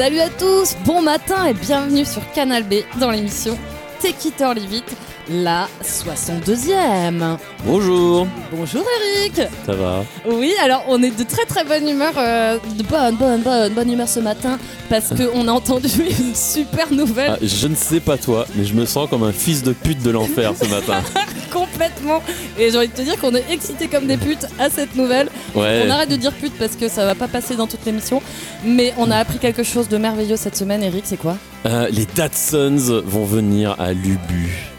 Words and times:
Salut 0.00 0.20
à 0.20 0.30
tous, 0.30 0.78
bon 0.86 1.02
matin 1.02 1.44
et 1.44 1.52
bienvenue 1.52 2.06
sur 2.06 2.22
Canal 2.32 2.62
B 2.62 2.76
dans 2.98 3.10
l'émission 3.10 3.58
Take 4.00 4.28
It 4.28 4.40
or 4.40 4.54
Leave 4.54 4.72
It, 4.72 4.84
la 5.28 5.68
62e. 5.84 7.36
Bonjour, 7.66 8.26
Bonjour 8.50 8.82
Eric 9.18 9.42
ça 9.66 9.74
va? 9.74 10.02
Oui, 10.26 10.54
alors 10.64 10.84
on 10.88 11.02
est 11.02 11.10
de 11.10 11.22
très 11.22 11.44
très 11.44 11.64
bonne 11.64 11.86
humeur, 11.86 12.14
euh, 12.16 12.56
de 12.78 12.82
bonne 12.82 13.16
bonne 13.16 13.42
bonne 13.42 13.74
bonne 13.74 13.92
humeur 13.92 14.08
ce 14.08 14.20
matin 14.20 14.58
parce 14.88 15.10
qu'on 15.10 15.46
a 15.46 15.52
entendu 15.52 15.88
une 16.18 16.34
super 16.34 16.90
nouvelle 16.90 17.32
Ah, 17.34 17.38
Je 17.42 17.66
ne 17.66 17.74
sais 17.74 18.00
pas 18.00 18.16
toi, 18.16 18.46
mais 18.54 18.64
je 18.64 18.72
me 18.72 18.86
sens 18.86 19.06
comme 19.10 19.22
un 19.22 19.32
fils 19.32 19.62
de 19.62 19.74
pute 19.74 20.02
de 20.02 20.10
l'enfer 20.10 20.54
ce 20.58 20.66
matin. 20.68 21.02
complètement 21.52 22.22
et 22.58 22.70
j'ai 22.70 22.78
envie 22.78 22.88
de 22.88 22.94
te 22.94 23.02
dire 23.02 23.20
qu'on 23.20 23.34
est 23.34 23.44
excités 23.50 23.88
comme 23.88 24.06
des 24.06 24.16
putes 24.16 24.46
à 24.58 24.70
cette 24.70 24.94
nouvelle. 24.94 25.28
Ouais, 25.54 25.84
On 25.86 25.90
arrête 25.90 26.10
de 26.10 26.16
dire 26.16 26.32
pute 26.32 26.52
parce 26.58 26.76
que 26.76 26.88
ça 26.88 27.04
va 27.04 27.14
pas 27.14 27.28
passer 27.28 27.56
dans 27.56 27.66
toute 27.66 27.84
l'émission, 27.86 28.22
mais 28.64 28.92
on 28.98 29.10
a 29.10 29.16
appris 29.16 29.38
quelque 29.38 29.62
chose 29.62 29.88
de 29.88 29.96
merveilleux 29.98 30.36
cette 30.36 30.56
semaine 30.56 30.82
Eric, 30.82 31.04
c'est 31.06 31.16
quoi? 31.16 31.36
Euh, 31.66 31.88
les 31.90 32.06
Datsuns 32.06 33.00
vont 33.04 33.24
venir 33.24 33.76
à 33.78 33.92
Lubu. 33.92 34.70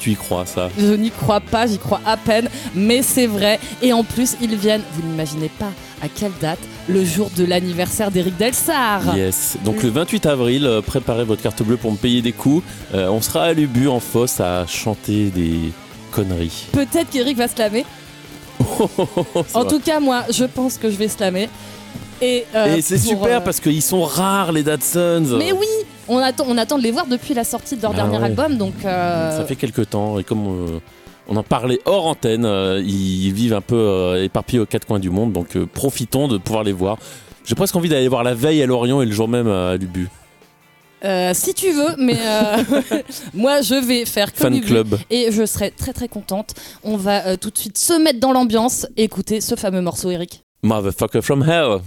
Tu 0.00 0.10
y 0.10 0.16
crois 0.16 0.46
ça? 0.46 0.68
Je 0.76 0.94
n'y 0.94 1.10
crois 1.10 1.40
pas, 1.40 1.66
j'y 1.68 1.78
crois 1.78 2.00
à 2.04 2.16
peine, 2.16 2.48
mais 2.74 3.02
c'est 3.02 3.28
vrai. 3.28 3.60
Et 3.82 3.92
en 3.92 4.02
plus, 4.02 4.36
ils 4.40 4.56
viennent, 4.56 4.82
vous 4.94 5.08
n'imaginez 5.08 5.48
pas 5.48 5.70
à 6.02 6.08
quelle 6.08 6.32
date, 6.40 6.58
le 6.88 7.04
jour 7.04 7.30
de 7.36 7.44
l'anniversaire 7.44 8.10
d'Eric 8.10 8.36
Delsar. 8.36 9.16
Yes. 9.16 9.56
Donc 9.64 9.84
le 9.84 9.90
28 9.90 10.26
avril, 10.26 10.66
euh, 10.66 10.80
préparez 10.80 11.22
votre 11.24 11.40
carte 11.40 11.62
bleue 11.62 11.76
pour 11.76 11.92
me 11.92 11.96
payer 11.96 12.20
des 12.22 12.32
coups. 12.32 12.64
Euh, 12.94 13.08
on 13.08 13.20
sera 13.20 13.44
à 13.44 13.52
Lubu 13.52 13.86
en 13.86 14.00
fosse 14.00 14.40
à 14.40 14.66
chanter 14.66 15.26
des 15.30 15.70
conneries. 16.10 16.66
Peut-être 16.72 17.10
qu'Eric 17.10 17.36
va 17.36 17.46
slammer. 17.46 17.84
En 19.54 19.64
tout 19.64 19.80
cas, 19.80 20.00
moi, 20.00 20.24
je 20.30 20.44
pense 20.44 20.78
que 20.78 20.90
je 20.90 20.96
vais 20.96 21.08
slammer. 21.08 21.48
Et, 22.20 22.44
euh, 22.54 22.76
Et 22.76 22.82
c'est 22.82 22.98
super 22.98 23.38
euh, 23.38 23.40
parce 23.40 23.58
qu'ils 23.60 23.82
sont 23.82 24.02
rares 24.02 24.52
les 24.52 24.62
Datsuns. 24.62 25.36
Mais 25.38 25.52
oui, 25.52 25.66
on 26.08 26.18
attend, 26.18 26.44
on 26.48 26.56
attend 26.56 26.78
de 26.78 26.82
les 26.84 26.92
voir 26.92 27.06
depuis 27.06 27.34
la 27.34 27.42
sortie 27.44 27.76
de 27.76 27.82
leur 27.82 27.92
Ah 27.92 27.96
dernier 27.96 28.18
ouais. 28.18 28.24
album, 28.24 28.56
donc. 28.56 28.74
euh, 28.84 29.36
Ça 29.36 29.44
fait 29.44 29.56
quelques 29.56 29.90
temps 29.90 30.18
et 30.20 30.24
comme 30.24 30.80
on 31.28 31.36
en 31.36 31.42
parlait 31.42 31.80
hors 31.84 32.06
antenne, 32.06 32.44
euh, 32.44 32.80
ils 32.84 33.32
vivent 33.32 33.54
un 33.54 33.60
peu 33.60 34.20
éparpillés 34.22 34.60
aux 34.60 34.66
quatre 34.66 34.86
coins 34.86 35.00
du 35.00 35.10
monde, 35.10 35.32
donc 35.32 35.56
profitons 35.74 36.28
de 36.28 36.38
pouvoir 36.38 36.62
les 36.64 36.72
voir. 36.72 36.98
J'ai 37.44 37.56
presque 37.56 37.74
envie 37.74 37.88
d'aller 37.88 38.06
voir 38.08 38.22
la 38.22 38.34
veille 38.34 38.62
à 38.62 38.66
Lorient 38.66 39.02
et 39.02 39.06
le 39.06 39.12
jour 39.12 39.26
même 39.26 39.48
à 39.48 39.76
Lubu. 39.76 40.08
Euh, 41.04 41.32
si 41.34 41.54
tu 41.54 41.72
veux, 41.72 41.96
mais 41.98 42.18
euh, 42.18 42.62
moi, 43.34 43.60
je 43.60 43.74
vais 43.74 44.04
faire 44.04 44.32
comme 44.32 44.54
Fan 44.54 44.60
club. 44.60 44.98
Et 45.10 45.32
je 45.32 45.44
serai 45.46 45.70
très 45.70 45.92
très 45.92 46.08
contente. 46.08 46.54
On 46.84 46.96
va 46.96 47.26
euh, 47.26 47.36
tout 47.36 47.50
de 47.50 47.58
suite 47.58 47.78
se 47.78 47.94
mettre 47.94 48.20
dans 48.20 48.32
l'ambiance 48.32 48.86
et 48.96 49.04
écouter 49.04 49.40
ce 49.40 49.54
fameux 49.56 49.80
morceau, 49.80 50.10
Eric. 50.10 50.44
Motherfucker 50.62 51.22
from 51.22 51.42
hell. 51.42 51.80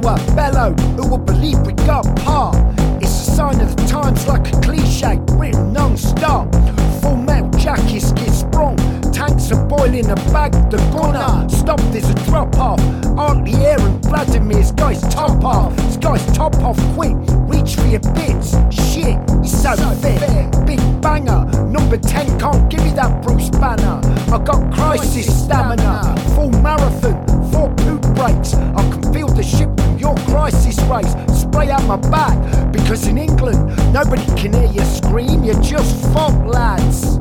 Blower, 0.00 0.16
bellow, 0.34 0.72
who 0.96 1.08
will 1.08 1.18
believe 1.18 1.58
we 1.60 1.72
got 1.72 2.04
part? 2.16 2.56
It's 3.02 3.28
a 3.28 3.30
sign 3.32 3.60
of 3.60 3.76
the 3.76 3.86
times 3.86 4.26
like 4.26 4.52
a 4.52 4.60
cliche, 4.60 5.18
written 5.32 5.72
non-stop. 5.72 6.52
Full 7.00 7.16
metal 7.16 7.50
jackets 7.58 8.12
get 8.12 8.30
sprung, 8.30 8.76
tanks 9.12 9.50
are 9.52 9.64
boiling 9.66 10.10
a 10.10 10.14
bag, 10.32 10.52
the 10.70 10.78
gunner. 10.92 11.48
Stop, 11.48 11.80
there's 11.92 12.08
a 12.08 12.14
drop 12.26 12.56
off. 12.58 12.80
Aren't 13.18 13.44
the 13.44 13.54
air 13.64 13.80
and 13.80 14.02
Vladimir's 14.04 14.72
guy's 14.72 15.00
top 15.14 15.44
off. 15.44 15.74
This 15.76 15.96
guy's 15.96 16.24
top 16.36 16.54
off 16.56 16.78
quick, 16.94 17.16
reach 17.48 17.74
for 17.76 17.86
your 17.86 18.00
bits. 18.14 18.52
Shit, 18.70 19.18
he's 19.42 19.62
so, 19.62 19.74
fit. 20.02 20.20
Big 20.66 20.80
banger, 21.00 21.44
number 21.66 21.96
10 21.96 22.38
can't 22.38 22.70
give 22.70 22.84
me 22.84 22.90
that 22.90 23.22
Bruce 23.22 23.50
Banner. 23.50 24.00
I 24.32 24.38
got 24.44 24.72
crisis 24.72 25.26
stamina, 25.44 26.14
full 26.34 26.50
marathon, 26.62 27.26
four 27.50 27.72
poop 27.76 28.02
breaks. 28.14 28.54
I 28.54 28.90
can 28.90 29.12
feel 29.12 29.28
the 29.28 29.42
ship 29.42 29.70
your 30.08 30.26
crisis 30.26 30.78
race. 30.84 31.14
Spray 31.38 31.70
out 31.70 31.84
my 31.84 31.96
back, 32.10 32.38
because 32.72 33.06
in 33.06 33.18
England, 33.18 33.58
nobody 33.92 34.24
can 34.40 34.52
hear 34.52 34.70
you 34.70 34.84
scream, 34.84 35.44
you're 35.44 35.60
just 35.60 36.04
fop 36.12 36.32
lads. 36.46 37.18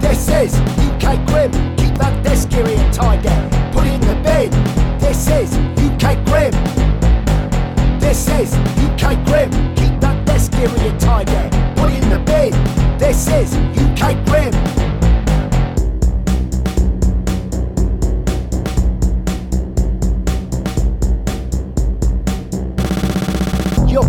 This 0.00 0.28
is 0.28 0.54
UK 0.88 1.24
Grim. 1.26 1.52
Keep 1.76 1.94
that 1.98 2.24
desk 2.24 2.50
tidy. 2.50 3.28
Put 3.72 3.86
it 3.86 3.94
in 3.94 4.00
the 4.00 4.16
bin. 4.24 4.50
This 4.98 5.28
is 5.28 5.54
UK 5.86 6.24
Grim. 6.26 6.52
This 8.00 8.28
is 8.28 8.54
UK 8.54 9.24
Grim. 9.26 9.50
Keep 9.76 10.00
that 10.00 10.26
desk 10.26 10.52
tidy. 10.52 11.48
Put 11.76 11.90
it 11.92 12.02
in 12.02 12.10
the 12.10 12.22
bin. 12.26 12.52
This 12.98 13.28
is 13.28 13.54
UK 13.76 14.24
Grim. 14.26 14.97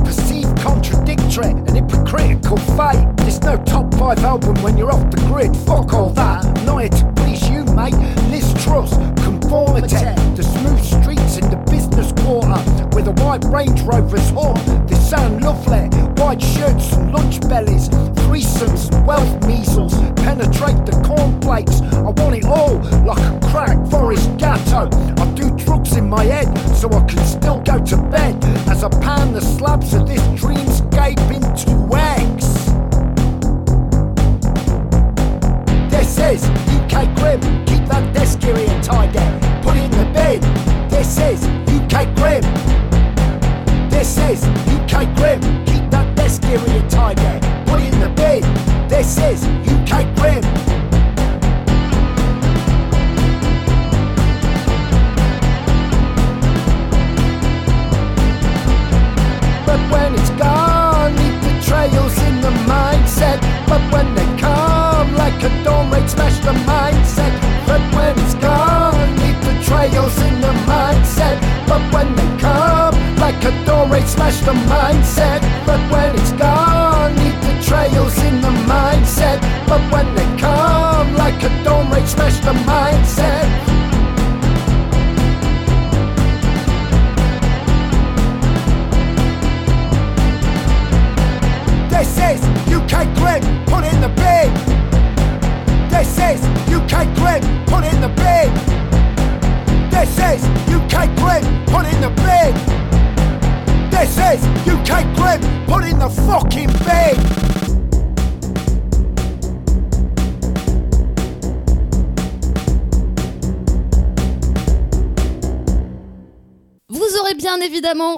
Perceived 0.09 0.57
contradictory 0.57 1.51
and 1.51 1.69
hypocritical 1.69 2.57
fate. 2.75 3.05
There's 3.17 3.39
no 3.41 3.57
top 3.63 3.93
five 3.93 4.17
album 4.23 4.55
when 4.63 4.75
you're 4.75 4.91
off 4.91 5.11
the 5.11 5.17
grid. 5.27 5.55
Fuck 5.55 5.93
all 5.93 6.09
that. 6.11 6.45
I'm 6.45 6.65
Not 6.65 6.79
here 6.79 6.89
to 6.89 7.13
please 7.15 7.47
you, 7.47 7.63
mate. 7.75 7.93
Liz 8.31 8.51
Truss, 8.63 8.97
conformity. 9.49 9.95
The 10.35 10.43
smooth 10.43 10.83
streets 10.83 11.37
in 11.37 11.49
the 11.49 11.57
business 11.71 12.11
quarter 12.23 12.59
where 12.93 13.03
the 13.03 13.11
white 13.23 13.43
Range 13.45 13.81
Rover's 13.81 14.29
horn. 14.29 14.55
the 14.85 14.95
sound 14.95 15.43
lovely. 15.43 15.89
White 16.21 16.41
shirts 16.41 16.93
and 16.93 17.11
lunch 17.11 17.41
bellies. 17.41 17.89
Threesomes 18.21 18.93
and 18.93 19.07
wealth 19.07 19.47
measles. 19.47 19.93
Penetrate 20.21 20.85
the 20.85 21.01
cornflakes. 21.05 21.81
I 21.81 22.11
want 22.21 22.35
it 22.35 22.45
all 22.45 22.75
like 23.05 23.17
a 23.17 23.39
crack 23.49 23.77
forest 23.89 24.29
gatto. 24.37 24.89
I 25.21 25.25
do 25.33 25.49
drugs 25.57 25.95
in 25.95 26.07
my 26.07 26.23
head 26.23 26.55
so 26.75 26.87
I 26.89 27.03
can 27.05 27.25
still 27.25 27.59
go 27.61 27.83
to 27.83 27.97
bed 27.97 28.35
as 28.69 28.83
I 28.83 28.89
pan 29.01 29.33
the 29.33 29.41
slabs 29.41 29.93
of 29.93 30.07
this 30.07 30.21
dreamscape 30.39 31.19
into 31.33 31.97
eggs. 31.97 32.58
Is 36.19 36.43
UK 36.75 37.15
Grim. 37.15 37.39
Keep 37.65 37.85
that 37.87 38.13
desk 38.13 38.43
area 38.43 38.81
tidy. 38.81 39.19
Put 39.63 39.75
it 39.77 39.83
in 39.85 39.91
the 39.91 40.05
bin. 40.13 40.41
This 40.89 41.17
is 41.17 41.43
UK 41.67 42.13
Grim. 42.15 42.43
This 43.89 44.17
is 44.17 44.43
UK 44.75 45.05
Grim. 45.15 45.41
Keep 45.65 45.89
that 45.91 46.15
desk 46.15 46.43
area 46.45 46.89
tidy. 46.89 47.39
Put 47.69 47.81
it 47.81 47.93
in 47.93 47.99
the 47.99 48.09
bin. 48.09 48.41
This 48.87 49.17
is 49.17 49.58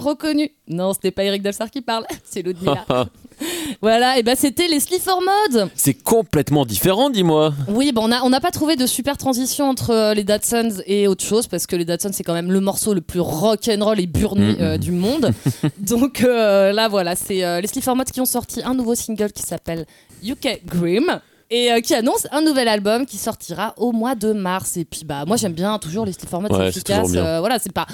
reconnu. 0.02 0.52
Non, 0.68 0.94
c'était 0.94 1.12
pas 1.12 1.24
Eric 1.24 1.42
Dalsar 1.42 1.70
qui 1.72 1.82
parle, 1.82 2.06
c'est 2.24 2.42
Ludmilla. 2.42 2.86
voilà, 3.82 4.18
et 4.18 4.24
ben 4.24 4.36
c'était 4.38 4.68
les 4.68 4.80
for 4.80 5.22
Mode. 5.22 5.70
C'est 5.76 5.94
complètement 5.94 6.66
différent, 6.66 7.10
dis-moi. 7.10 7.54
Oui, 7.68 7.92
bon, 7.92 8.06
on 8.06 8.08
n'a 8.08 8.26
on 8.26 8.32
pas 8.40 8.52
trouvé 8.52 8.76
de 8.76 8.86
super 8.86 9.18
transition 9.18 9.70
entre 9.70 9.92
euh, 9.92 10.14
les 10.14 10.24
Datsuns 10.24 10.82
et 10.86 11.08
autre 11.08 11.24
chose 11.24 11.48
parce 11.48 11.68
que 11.68 11.76
les 11.76 11.86
Datsuns 11.86 12.12
c'est 12.14 12.24
quand 12.24 12.34
même 12.34 12.52
le 12.52 12.60
morceau 12.60 12.94
le 12.94 13.02
plus 13.02 13.20
rock'n'roll 13.20 14.00
et 14.00 14.08
burné 14.08 14.42
Mhm. 14.54 14.58
euh, 14.62 14.78
du 14.78 14.92
monde. 14.92 15.32
Donc 15.78 16.24
euh, 16.24 16.72
là, 16.72 16.88
voilà, 16.88 17.16
c'est 17.16 17.44
euh, 17.44 17.62
les 17.62 17.68
for 17.82 17.96
Mode 17.96 18.12
qui 18.12 18.22
ont 18.22 18.26
sorti 18.26 18.62
un 18.64 18.74
nouveau 18.74 18.96
single 18.96 19.32
qui 19.32 19.44
s'appelle 19.44 19.86
UK 20.24 20.62
Grim. 20.66 21.22
Et 21.54 21.72
euh, 21.72 21.82
qui 21.82 21.94
annonce 21.94 22.28
un 22.32 22.42
nouvel 22.42 22.68
album 22.70 23.06
qui 23.06 23.18
sortira 23.18 23.74
au 23.78 23.92
mois 23.92 24.16
de 24.16 24.32
mars. 24.32 24.78
Et 24.78 24.86
puis 24.86 25.02
bah 25.06 25.26
moi 25.28 25.36
j'aime 25.38 25.52
bien 25.54 25.78
toujours 25.80 26.06
les 26.06 26.14
for 26.14 26.42
Mode, 26.42 26.52
Ouais, 26.54 26.58
c'est 26.58 26.64
c'est 26.72 26.78
efficace. 26.80 26.98
toujours 27.08 27.12
bien. 27.12 27.26
Euh, 27.26 27.40
voilà, 27.42 27.60
c'est 27.60 27.74
pas, 27.74 27.86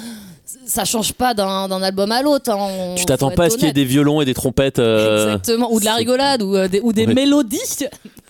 ça 0.66 0.86
change 0.86 1.14
pas 1.14 1.34
d'un 1.34 1.82
album 1.82 2.12
à 2.12 2.22
l'autre. 2.22 2.52
hein, 2.52 2.94
Tu 2.96 3.06
t'attends 3.06 3.32
pas 3.32 3.46
à 3.46 3.50
ce 3.50 3.56
qu'il 3.58 3.66
y 3.66 3.70
ait 3.70 3.74
des 3.74 3.84
violons 3.86 4.22
et 4.22 4.26
des 4.26 4.36
trompettes. 4.36 4.78
euh, 4.80 5.26
Exactement, 5.38 5.72
ou 5.74 5.80
de 5.80 5.86
la 5.86 5.96
rigolade, 5.96 6.44
ou 6.44 6.56
euh, 6.56 6.68
des, 6.68 6.80
ou 6.82 6.94
des 6.94 7.08
Ouais. 7.08 7.14
mélodies. 7.16 7.58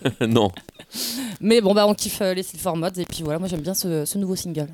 non. 0.26 0.50
Mais 1.40 1.60
bon, 1.60 1.74
bah 1.74 1.86
on 1.86 1.92
kiffe 1.94 2.20
les 2.20 2.42
for 2.42 2.76
Mods. 2.76 2.98
Et 2.98 3.04
puis 3.04 3.22
voilà, 3.22 3.38
moi 3.38 3.48
j'aime 3.48 3.60
bien 3.60 3.74
ce, 3.74 4.06
ce 4.06 4.16
nouveau 4.16 4.34
single. 4.36 4.68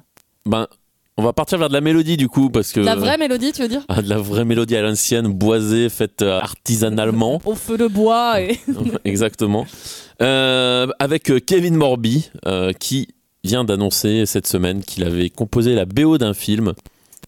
Ben, 0.46 0.68
on 1.16 1.22
va 1.22 1.32
partir 1.32 1.58
vers 1.58 1.68
de 1.68 1.72
la 1.74 1.80
mélodie 1.80 2.16
du 2.16 2.28
coup 2.28 2.50
parce 2.50 2.72
que 2.72 2.80
La 2.80 2.96
vraie 2.96 3.16
mélodie, 3.18 3.52
tu 3.52 3.62
veux 3.62 3.68
dire 3.68 3.82
Ah, 3.88 4.02
de 4.02 4.08
la 4.08 4.18
vraie 4.18 4.44
mélodie 4.44 4.76
à 4.76 4.82
l'ancienne, 4.82 5.28
boisée, 5.28 5.88
faite 5.88 6.22
euh, 6.22 6.38
artisanalement. 6.40 7.40
Au 7.44 7.54
feu 7.54 7.76
de 7.78 7.86
bois 7.86 8.40
et. 8.40 8.58
Exactement. 9.04 9.66
Euh, 10.22 10.86
avec 10.98 11.30
euh, 11.30 11.40
Kevin 11.40 11.76
Morby, 11.76 12.30
euh, 12.46 12.72
qui 12.72 13.08
vient 13.44 13.64
d'annoncer 13.64 14.26
cette 14.26 14.46
semaine 14.46 14.82
qu'il 14.82 15.04
avait 15.04 15.30
composé 15.30 15.74
la 15.74 15.84
BO 15.84 16.18
d'un 16.18 16.34
film. 16.34 16.72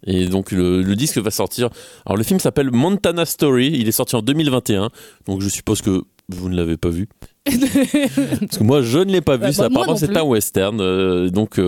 Et 0.06 0.26
donc 0.26 0.50
le, 0.52 0.82
le 0.82 0.96
disque 0.96 1.18
va 1.18 1.30
sortir. 1.30 1.68
Alors 2.04 2.16
le 2.16 2.22
film 2.22 2.38
s'appelle 2.40 2.70
Montana 2.70 3.24
Story. 3.24 3.72
Il 3.74 3.88
est 3.88 3.92
sorti 3.92 4.14
en 4.16 4.22
2021. 4.22 4.90
Donc 5.26 5.40
je 5.42 5.48
suppose 5.48 5.80
que 5.82 6.02
vous 6.28 6.48
ne 6.48 6.56
l'avez 6.56 6.76
pas 6.76 6.88
vu. 6.90 7.08
Parce 7.46 8.58
que 8.58 8.62
moi 8.62 8.82
je 8.82 8.98
ne 8.98 9.10
l'ai 9.12 9.20
pas 9.20 9.36
vu. 9.36 9.42
Bah, 9.42 9.52
Ça, 9.52 9.68
bah, 9.68 9.80
apparemment 9.80 9.96
c'est 9.96 10.16
un 10.16 10.22
western. 10.22 10.80
euh, 10.80 11.28
donc 11.30 11.58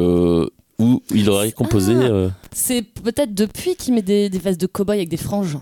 où 0.81 1.03
il 1.15 1.29
aurait 1.31 1.53
composé. 1.53 1.93
Ah. 1.97 2.03
euh, 2.03 2.29
C'est 2.53 2.83
peut-être 2.83 3.35
depuis 3.35 3.75
qu'il 3.77 3.95
met 3.95 4.03
des, 4.03 4.29
des 4.31 4.39
vestes 4.39 4.61
de 4.61 4.67
cow-boy 4.67 4.97
avec 4.97 5.09
des 5.09 5.17
franges. 5.17 5.57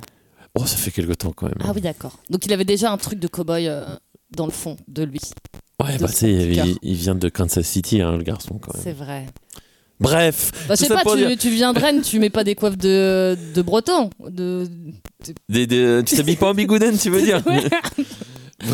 Oh 0.59 0.65
ça 0.67 0.77
fait 0.77 0.91
quelque 0.91 1.13
temps 1.13 1.33
quand 1.35 1.47
même. 1.47 1.59
Ah 1.61 1.73
oui, 1.75 1.81
d'accord. 1.81 2.19
Donc 2.31 2.47
il 2.47 2.53
avait 2.53 2.65
déjà 2.65 2.91
un 2.93 2.97
truc 2.97 3.19
de 3.19 3.29
cow-boy 3.29 3.67
euh, 3.69 3.85
dans 4.35 4.47
le 4.47 4.53
fond 4.53 4.77
de 4.89 5.03
lui. 5.05 5.21
ouais 5.83 5.97
de 5.97 6.03
bah 6.03 6.09
tu 6.09 6.15
sais, 6.15 6.31
il, 6.33 6.77
il 6.83 6.95
vient 6.95 7.15
de 7.15 7.29
Kansas 7.29 7.67
City 7.67 8.01
hein, 8.01 8.17
le 8.17 8.23
garçon 8.23 8.59
quand 8.59 8.73
même. 8.75 8.83
C'est 8.83 8.93
vrai. 8.93 9.27
Bref. 9.99 10.51
Bah, 10.69 10.75
je 10.79 10.85
sais 10.85 10.89
pas, 10.89 11.03
tu, 11.11 11.17
dire- 11.17 11.39
tu 11.39 11.49
viens 11.51 11.73
de 11.73 11.79
Rennes, 11.79 12.03
tu 12.03 12.19
mets 12.19 12.29
pas 12.29 12.45
des 12.45 12.55
coiffes 12.55 12.77
de, 12.77 13.35
de 13.55 13.63
breton. 13.63 14.11
De... 14.29 14.67
Des- 15.49 15.67
des- 15.67 16.03
tu 16.05 16.17
t'habilles 16.17 16.37
pas 16.37 16.51
en 16.51 16.55
bigouden, 16.55 16.99
tu 16.99 17.09
veux 17.09 17.23
dire 17.25 17.43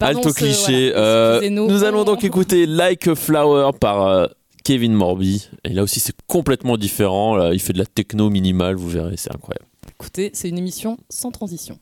Alto 0.00 0.32
cliché. 0.32 0.90
voilà, 0.90 1.06
Euh, 1.06 1.50
nous 1.50 1.84
allons 1.84 2.04
donc 2.04 2.24
écouter 2.24 2.66
Like 2.66 3.08
a 3.08 3.14
Flower 3.14 3.70
par 3.78 4.28
Kevin 4.68 4.92
Morby. 4.92 5.48
Et 5.64 5.70
là 5.70 5.82
aussi, 5.82 5.98
c'est 5.98 6.14
complètement 6.26 6.76
différent. 6.76 7.34
Là, 7.36 7.54
il 7.54 7.58
fait 7.58 7.72
de 7.72 7.78
la 7.78 7.86
techno 7.86 8.28
minimale, 8.28 8.74
vous 8.74 8.90
verrez, 8.90 9.16
c'est 9.16 9.34
incroyable. 9.34 9.64
Écoutez, 9.88 10.28
c'est 10.34 10.50
une 10.50 10.58
émission 10.58 10.98
sans 11.08 11.30
transition. 11.30 11.78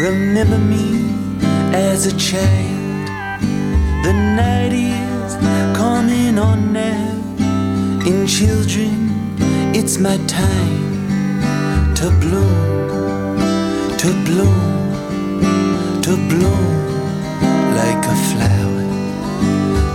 Remember 0.00 0.56
me 0.56 1.12
as 1.74 2.06
a 2.06 2.16
child. 2.16 3.06
The 4.02 4.14
night 4.14 4.72
is 4.72 5.34
coming 5.76 6.38
on 6.38 6.72
now. 6.72 7.18
In 8.06 8.26
children, 8.26 9.36
it's 9.74 9.98
my 9.98 10.16
time 10.26 11.04
to 11.96 12.08
bloom, 12.18 13.38
to 13.98 14.08
bloom, 14.24 16.00
to 16.00 16.16
bloom 16.30 16.72
like 17.76 18.02
a 18.06 18.16
flower. 18.30 18.86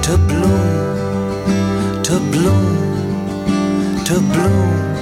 To 0.03 0.17
bloom, 0.29 2.03
to 2.03 2.19
bloom, 2.31 4.03
to 4.05 4.19
bloom. 4.19 4.94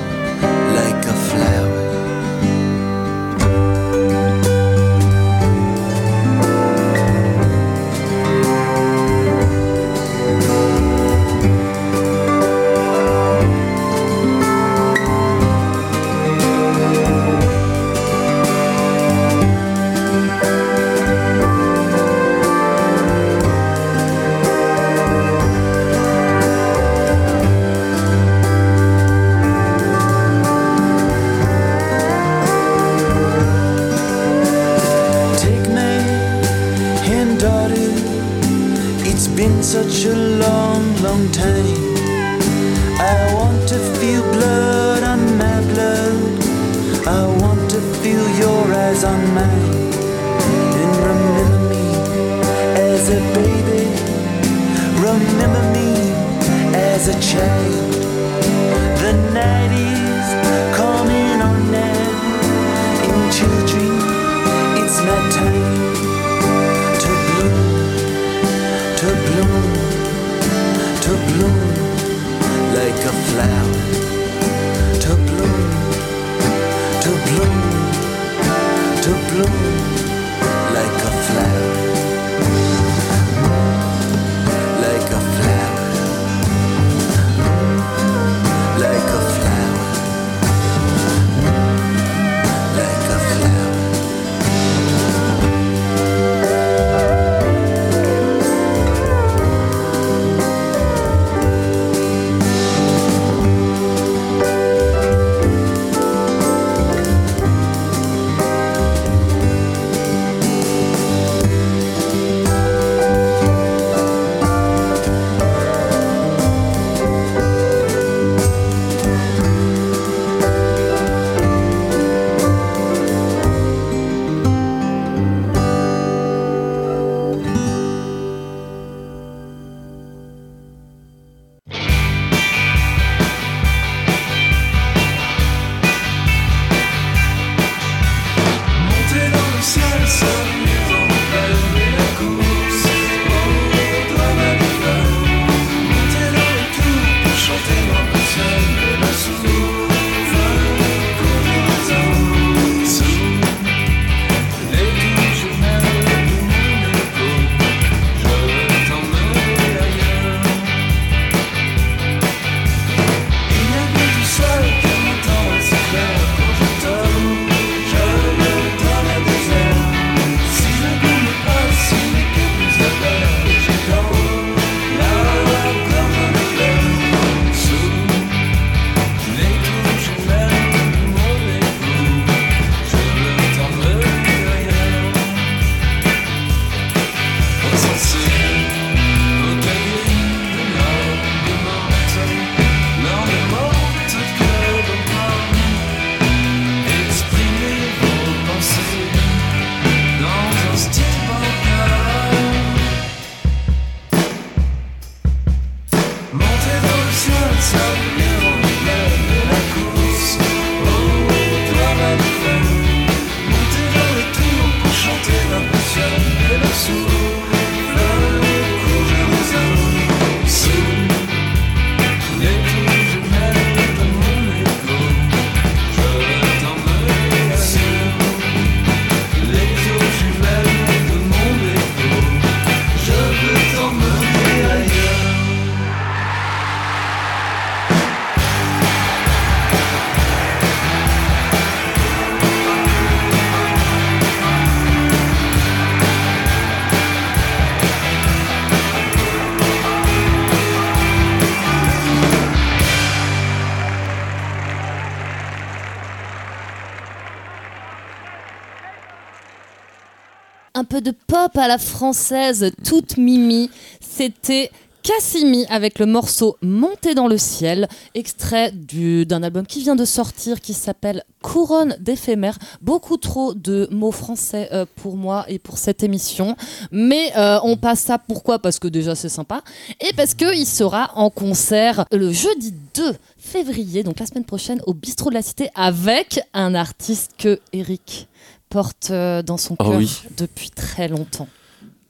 à 261.62 261.68
la 261.68 261.78
française, 261.78 262.72
toute 262.84 263.18
mimi. 263.18 263.70
C'était 264.00 264.72
Cassimi 265.04 265.66
avec 265.70 266.00
le 266.00 266.06
morceau 266.06 266.58
Monté 266.62 267.14
dans 267.14 267.28
le 267.28 267.38
ciel, 267.38 267.90
extrait 268.16 268.72
d'un 268.72 269.44
album 269.44 269.68
qui 269.68 269.82
vient 269.82 269.98
de 269.98 270.06
sortir 270.06 270.62
qui 270.62 270.74
s'appelle 270.74 271.24
Couronne 271.42 271.98
d'éphémère. 272.00 272.58
Beaucoup 272.82 273.18
trop 273.18 273.54
de 273.54 273.90
mots 273.92 274.14
français 274.14 274.70
euh, 274.72 274.86
pour 274.96 275.18
moi 275.18 275.44
et 275.50 275.60
pour 275.60 275.78
cette 275.78 276.04
émission, 276.04 276.56
mais 276.92 277.34
euh, 277.36 277.60
on 277.64 277.76
passe 277.76 278.00
ça 278.00 278.18
pourquoi? 278.18 278.60
Parce 278.60 278.80
que 278.80 278.88
déjà 278.88 279.14
c'est 279.14 279.28
sympa 279.28 279.62
et 280.00 280.14
parce 280.14 280.36
qu'il 280.36 280.66
sera 280.66 281.12
en 281.16 281.30
concert 281.30 282.06
le 282.14 282.32
jeudi 282.32 282.74
2 282.94 283.14
février, 283.38 284.04
donc 284.04 284.20
la 284.22 284.26
semaine 284.26 284.46
prochaine 284.46 284.82
au 284.88 284.94
Bistrot 284.94 285.32
de 285.32 285.36
la 285.36 285.42
Cité 285.42 285.70
avec 285.76 286.40
un 286.54 286.76
artiste 286.76 287.32
que 287.38 287.60
Eric 287.74 288.30
porte 288.74 289.10
euh, 289.12 289.44
dans 289.44 289.58
son 289.58 289.76
Oh 289.80 289.84
cœur 289.84 289.98
oui. 289.98 290.22
depuis 290.36 290.72
très 290.72 291.08
longtemps. 291.08 291.48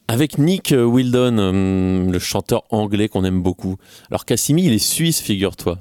Avec 0.08 0.38
Nick 0.38 0.74
Wildon, 0.76 1.38
hum, 1.38 2.12
le 2.12 2.20
chanteur 2.20 2.64
anglais 2.72 3.08
qu'on 3.10 3.24
aime 3.26 3.42
beaucoup. 3.42 3.76
Alors 4.10 4.26
Cassimi, 4.26 4.66
il 4.66 4.74
est 4.74 4.78
suisse, 4.78 5.20
figure-toi. 5.22 5.78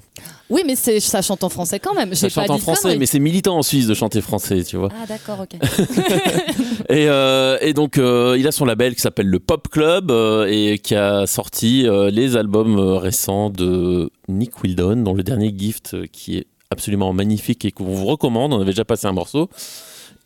Oui, 0.52 0.62
mais 0.66 0.76
ça 0.76 1.22
chante 1.22 1.44
en 1.44 1.48
français 1.48 1.80
quand 1.80 1.94
même. 1.94 2.14
Ça 2.14 2.26
pas 2.28 2.42
chante 2.46 2.50
en 2.50 2.58
français, 2.58 2.96
mais 2.98 3.06
c'est 3.06 3.18
militant 3.20 3.56
en 3.56 3.62
Suisse 3.62 3.86
de 3.86 3.94
chanter 3.94 4.20
français, 4.20 4.64
tu 4.64 4.76
vois. 4.76 4.90
Ah 4.92 5.06
d'accord, 5.06 5.40
ok. 5.40 5.54
Et, 6.90 7.08
euh, 7.08 7.56
et 7.62 7.72
donc, 7.72 7.96
euh, 7.96 8.36
il 8.38 8.46
a 8.46 8.52
son 8.52 8.66
label 8.66 8.94
qui 8.94 9.00
s'appelle 9.00 9.28
le 9.28 9.38
Pop 9.38 9.68
Club 9.68 10.10
euh, 10.10 10.46
et 10.50 10.78
qui 10.78 10.94
a 10.94 11.26
sorti 11.26 11.86
les 12.10 12.36
albums 12.36 12.78
récents 12.78 13.48
de 13.48 14.10
Nick 14.28 14.62
Wildon, 14.62 14.96
dont 14.96 15.14
le 15.14 15.22
dernier 15.22 15.54
Gift, 15.56 15.96
qui 16.10 16.36
est 16.36 16.46
absolument 16.70 17.12
magnifique 17.14 17.64
et 17.64 17.70
qu'on 17.70 17.84
vous 17.84 18.04
recommande. 18.04 18.52
On 18.52 18.56
avait 18.56 18.72
déjà 18.72 18.84
passé 18.84 19.06
un 19.06 19.12
morceau. 19.12 19.48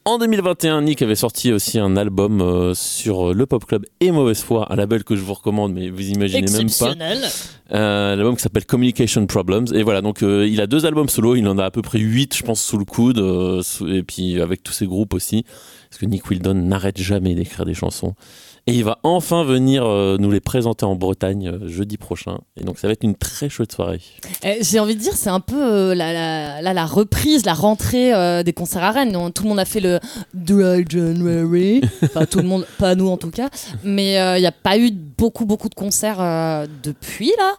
En 0.06 0.18
2021, 0.18 0.82
Nick 0.82 1.02
avait 1.02 1.16
sorti 1.16 1.52
aussi 1.52 1.80
un 1.80 1.96
album 1.96 2.40
euh, 2.40 2.74
sur 2.74 3.34
le 3.34 3.44
Pop 3.44 3.64
Club 3.64 3.84
et 3.98 4.12
Mauvaise 4.12 4.40
Foi, 4.40 4.72
un 4.72 4.76
label 4.76 5.02
que 5.02 5.16
je 5.16 5.20
vous 5.20 5.34
recommande, 5.34 5.74
mais 5.74 5.90
vous 5.90 6.08
imaginez 6.10 6.42
même 6.42 6.52
pas. 6.52 6.60
Exceptionnel. 6.60 7.18
Euh, 7.72 8.14
l'album 8.14 8.36
qui 8.36 8.42
s'appelle 8.42 8.64
Communication 8.64 9.26
Problems 9.26 9.66
et 9.74 9.82
voilà 9.82 10.00
donc 10.02 10.22
euh, 10.22 10.46
il 10.46 10.60
a 10.60 10.68
deux 10.68 10.86
albums 10.86 11.08
solo 11.08 11.34
il 11.34 11.48
en 11.48 11.58
a 11.58 11.64
à 11.64 11.72
peu 11.72 11.82
près 11.82 11.98
huit 11.98 12.36
je 12.36 12.44
pense 12.44 12.62
sous 12.62 12.78
le 12.78 12.84
coude 12.84 13.18
euh, 13.18 13.60
et 13.88 14.04
puis 14.04 14.40
avec 14.40 14.62
tous 14.62 14.72
ses 14.72 14.86
groupes 14.86 15.14
aussi 15.14 15.44
parce 15.90 15.98
que 15.98 16.06
Nick 16.06 16.30
Wildon 16.30 16.54
n'arrête 16.54 16.96
jamais 16.96 17.34
d'écrire 17.34 17.64
des 17.64 17.74
chansons 17.74 18.14
et 18.68 18.72
il 18.74 18.84
va 18.84 18.98
enfin 19.04 19.44
venir 19.44 19.84
euh, 19.86 20.16
nous 20.18 20.30
les 20.30 20.40
présenter 20.40 20.84
en 20.84 20.96
Bretagne 20.96 21.48
euh, 21.48 21.68
jeudi 21.68 21.96
prochain 21.96 22.38
et 22.60 22.64
donc 22.64 22.78
ça 22.78 22.88
va 22.88 22.92
être 22.92 23.04
une 23.04 23.14
très 23.14 23.48
chouette 23.48 23.72
soirée 23.72 24.00
Eh, 24.42 24.58
J'ai 24.62 24.80
envie 24.80 24.96
de 24.96 25.00
dire, 25.00 25.12
c'est 25.14 25.30
un 25.30 25.40
peu 25.40 25.54
euh, 25.62 25.94
la, 25.94 26.12
la, 26.12 26.60
la, 26.62 26.74
la 26.74 26.84
reprise, 26.86 27.44
la 27.46 27.54
rentrée 27.54 28.12
des 28.44 28.52
concerts 28.52 28.82
à 28.82 28.90
Rennes. 28.90 29.14
On- 29.16 29.30
tout 29.30 29.42
le 29.44 29.48
monde 29.50 29.58
a 29.60 29.64
fait 29.64 29.80
le 29.80 30.00
Dry 30.34 30.84
January. 30.88 31.80
Enfin, 32.02 32.26
tout 32.26 32.38
le 32.38 32.44
monde, 32.44 32.66
pas 32.78 32.94
nous 32.94 33.08
en 33.08 33.16
tout 33.16 33.30
cas. 33.30 33.48
Mais 33.84 34.14
il 34.36 34.40
n'y 34.40 34.46
a 34.46 34.52
pas 34.52 34.78
eu 34.78 34.90
beaucoup, 34.90 35.46
beaucoup 35.46 35.68
de 35.68 35.74
concerts 35.74 36.18
depuis 36.82 37.32
là. 37.38 37.52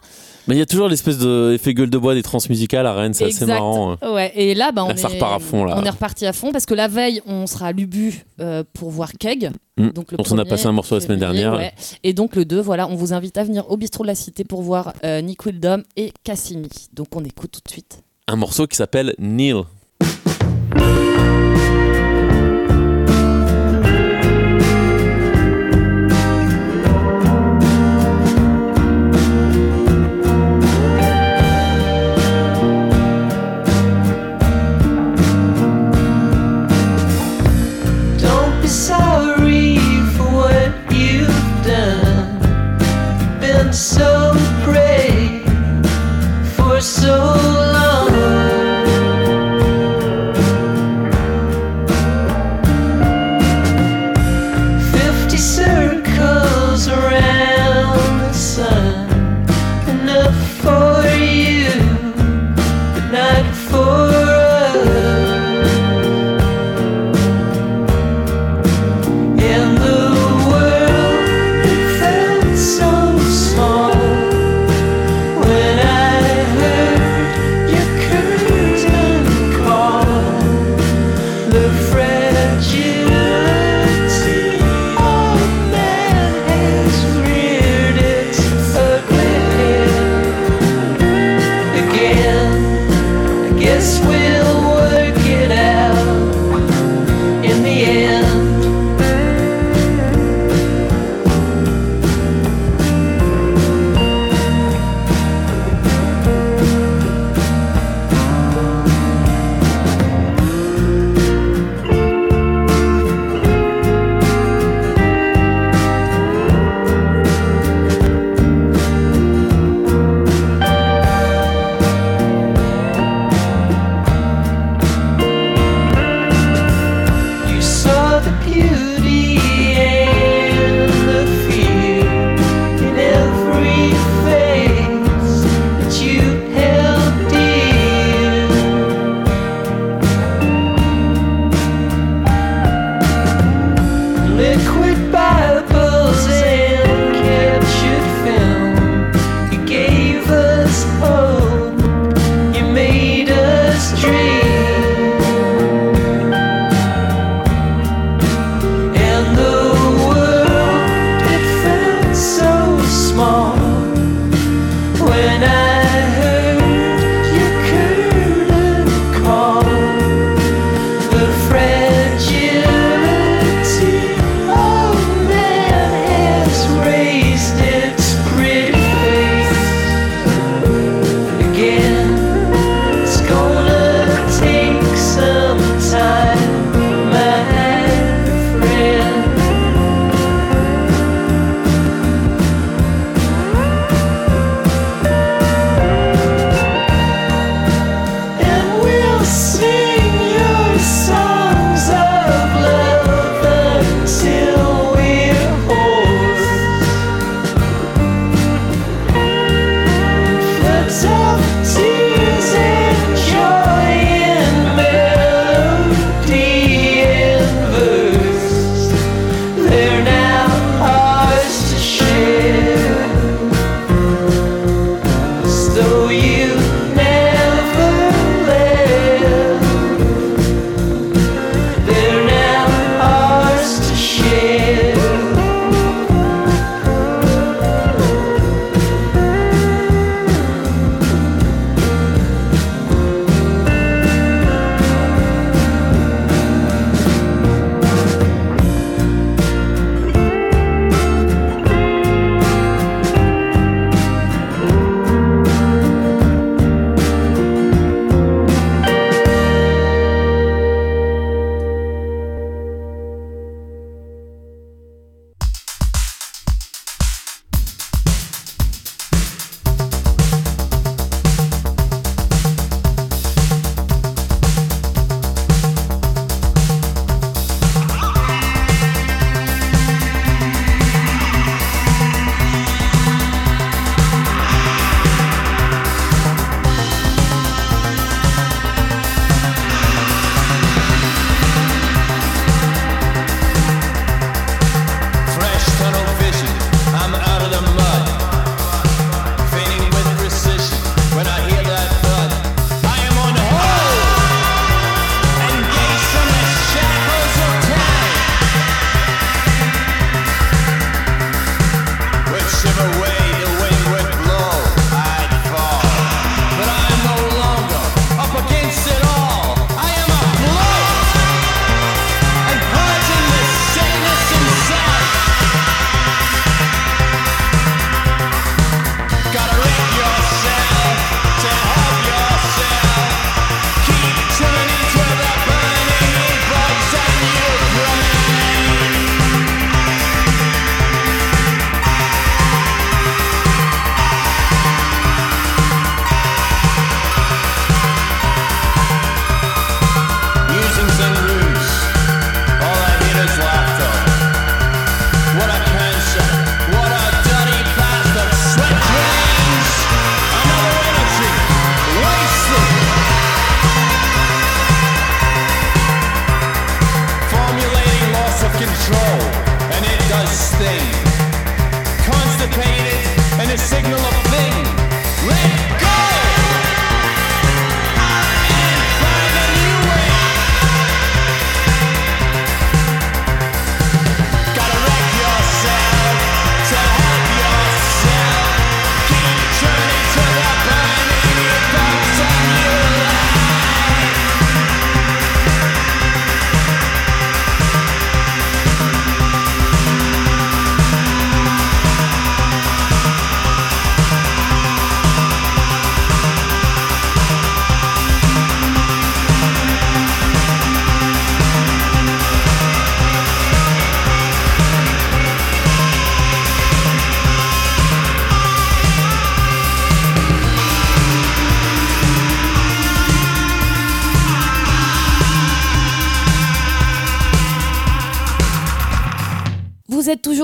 Mais 0.48 0.56
il 0.56 0.58
y 0.58 0.62
a 0.62 0.66
toujours 0.66 0.88
l'espèce 0.88 1.18
d'effet 1.18 1.74
gueule 1.74 1.90
de 1.90 1.98
bois 1.98 2.14
des 2.14 2.22
transmusicales 2.22 2.86
à 2.86 2.94
Rennes 2.94 3.14
c'est 3.14 3.26
assez 3.26 3.46
marrant 3.46 3.92
hein. 3.92 4.12
Ouais, 4.12 4.32
et 4.34 4.54
là, 4.54 4.72
bah, 4.72 4.84
on, 4.84 4.88
Là, 4.88 4.96
ça 4.96 5.10
est, 5.10 5.22
à 5.22 5.38
fond, 5.38 5.64
là. 5.64 5.76
on 5.78 5.84
est 5.84 5.90
reparti 5.90 6.26
à 6.26 6.32
fond 6.32 6.50
parce 6.52 6.66
que 6.66 6.74
la 6.74 6.88
veille, 6.88 7.20
on 7.26 7.46
sera 7.46 7.68
à 7.68 7.72
Lubu 7.72 8.24
euh, 8.40 8.64
pour 8.72 8.90
voir 8.90 9.12
Keg. 9.12 9.50
Mm. 9.76 9.90
Donc 9.90 10.12
le 10.12 10.18
on 10.18 10.38
a 10.38 10.44
1er 10.44 10.48
passé 10.48 10.66
un 10.66 10.72
morceau 10.72 10.94
la 10.94 11.00
semaine 11.00 11.18
dernière. 11.18 11.54
ouais. 11.54 11.72
Et 12.02 12.12
donc 12.12 12.34
le 12.36 12.44
2, 12.44 12.60
voilà, 12.60 12.88
on 12.88 12.94
vous 12.94 13.12
invite 13.12 13.36
à 13.38 13.44
venir 13.44 13.70
au 13.70 13.76
bistrot 13.76 14.02
de 14.04 14.08
la 14.08 14.14
Cité 14.14 14.44
pour 14.44 14.62
voir 14.62 14.92
euh, 15.04 15.20
Nick 15.20 15.44
Wildom 15.44 15.82
et 15.96 16.12
Cassimi. 16.24 16.68
Donc 16.92 17.08
on 17.14 17.24
écoute 17.24 17.52
tout 17.52 17.60
de 17.64 17.70
suite. 17.70 18.02
un 18.26 18.36
morceau 18.36 18.66
qui 18.66 18.76
s'appelle 18.76 19.14
Neil 19.18 19.62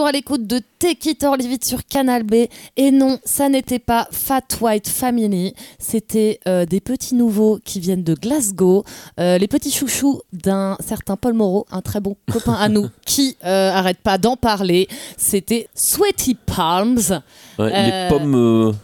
toujours 0.05 0.09
à 0.09 0.13
l'écoute 0.13 0.47
de 0.47 0.61
Take 0.79 1.11
It 1.11 1.25
or 1.25 1.37
Leave 1.37 1.53
It 1.53 1.65
sur 1.65 1.85
Canal 1.87 2.25
B. 2.25 2.35
Et 2.77 2.91
non, 2.91 3.19
ça 3.25 3.49
n'était 3.49 3.79
pas 3.79 4.07
Fat 4.11 4.43
White 4.61 4.89
Family. 4.89 5.55
C'était 5.79 6.41
euh, 6.47 6.67
des 6.67 6.81
petits 6.81 7.15
nouveaux 7.15 7.59
qui 7.65 7.81
viennent 7.81 8.03
de 8.05 8.15
Glasgow. 8.15 8.85
Euh, 9.19 9.39
les 9.39 9.49
petits 9.49 9.71
chouchous 9.71 10.21
d'un 10.33 10.77
certain 10.87 11.17
Paul 11.17 11.33
Moreau, 11.35 11.67
un 11.71 11.81
très 11.81 12.01
bon 12.01 12.17
copain 12.33 12.55
à 12.55 12.69
nous, 12.69 12.89
qui 13.07 13.37
euh, 13.45 13.71
arrête 13.71 13.99
pas 13.99 14.19
d'en 14.19 14.37
parler. 14.37 14.89
C'était 15.17 15.69
Sweaty 15.75 16.35
Palms. 16.35 17.23
Ouais, 17.59 17.73
Euh, 17.73 18.03
Les 18.03 18.09
pommes 18.11 18.75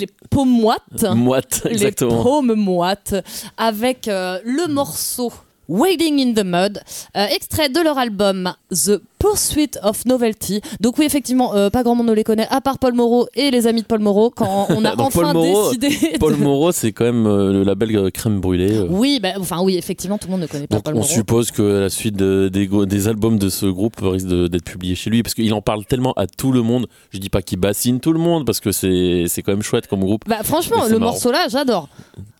Les 0.00 0.06
pommes 0.30 0.50
moites. 0.50 1.04
moites, 1.14 1.62
exactement. 1.66 2.16
Les 2.16 2.22
pommes 2.22 2.54
moites 2.54 3.14
avec 3.56 4.08
euh, 4.08 4.38
le 4.44 4.66
morceau 4.66 5.30
Wading 5.68 6.20
in 6.20 6.34
the 6.34 6.44
Mud, 6.44 6.80
euh, 7.16 7.26
extrait 7.34 7.68
de 7.68 7.80
leur 7.80 7.98
album 7.98 8.52
The 8.70 9.00
Pursuit 9.18 9.78
of 9.82 10.04
Novelty. 10.04 10.60
Donc 10.80 10.98
oui, 10.98 11.06
effectivement, 11.06 11.54
euh, 11.54 11.70
pas 11.70 11.82
grand 11.82 11.94
monde 11.94 12.08
ne 12.08 12.12
les 12.12 12.24
connaît, 12.24 12.46
à 12.50 12.60
part 12.60 12.78
Paul 12.78 12.92
Moreau 12.94 13.26
et 13.34 13.50
les 13.50 13.66
amis 13.66 13.80
de 13.82 13.86
Paul 13.86 14.00
Moreau, 14.00 14.30
quand 14.30 14.66
on 14.70 14.84
a 14.84 14.94
Donc, 14.94 15.12
Paul 15.12 15.24
enfin 15.26 15.32
Moreau- 15.32 15.74
décidé... 15.74 16.18
Paul 16.18 16.36
de- 16.36 16.42
Moreau, 16.42 16.72
c'est 16.72 16.92
quand 16.92 17.04
même 17.04 17.26
euh, 17.26 17.52
le 17.52 17.62
label 17.64 18.10
crème 18.12 18.40
brûlée. 18.40 18.80
Oui, 18.90 19.20
bah, 19.22 19.30
enfin 19.40 19.62
oui, 19.62 19.76
effectivement, 19.76 20.18
tout 20.18 20.26
le 20.28 20.32
monde 20.32 20.42
ne 20.42 20.46
connaît 20.46 20.66
pas 20.66 20.76
Donc 20.76 20.84
Paul 20.84 20.94
on 20.94 20.98
Moreau. 20.98 21.08
suppose 21.10 21.50
que 21.50 21.62
la 21.62 21.90
suite 21.90 22.16
de- 22.16 22.48
des, 22.52 23.08
albums 23.08 23.38
de 23.38 23.48
ce 23.48 23.66
groupe 23.66 23.96
risque 24.02 24.26
d'être 24.26 24.64
publié 24.64 24.94
chez 24.94 25.10
lui 25.10 25.22
parce 25.22 25.34
qu'il 25.34 25.52
en 25.54 25.62
parle 25.62 25.84
tellement 25.86 26.12
à 26.14 26.26
tout 26.26 26.52
le 26.52 26.62
monde. 26.62 26.86
Je 27.10 27.18
dis 27.18 27.30
pas 27.30 27.40
qu'il 27.42 27.58
bassine 27.58 28.00
tout 28.00 28.12
le 28.12 28.18
monde 28.18 28.44
parce 28.44 28.60
que 28.60 28.72
c'est 28.72 29.24
c'est 29.28 29.42
quand 29.42 29.52
même 29.52 29.62
chouette 29.62 29.86
comme 29.86 30.00
groupe. 30.00 30.24
Bah, 30.28 30.38
franchement, 30.42 30.84
le 30.84 30.98
marrant. 30.98 31.12
morceau 31.12 31.30
là, 31.32 31.46
j'adore. 31.48 31.88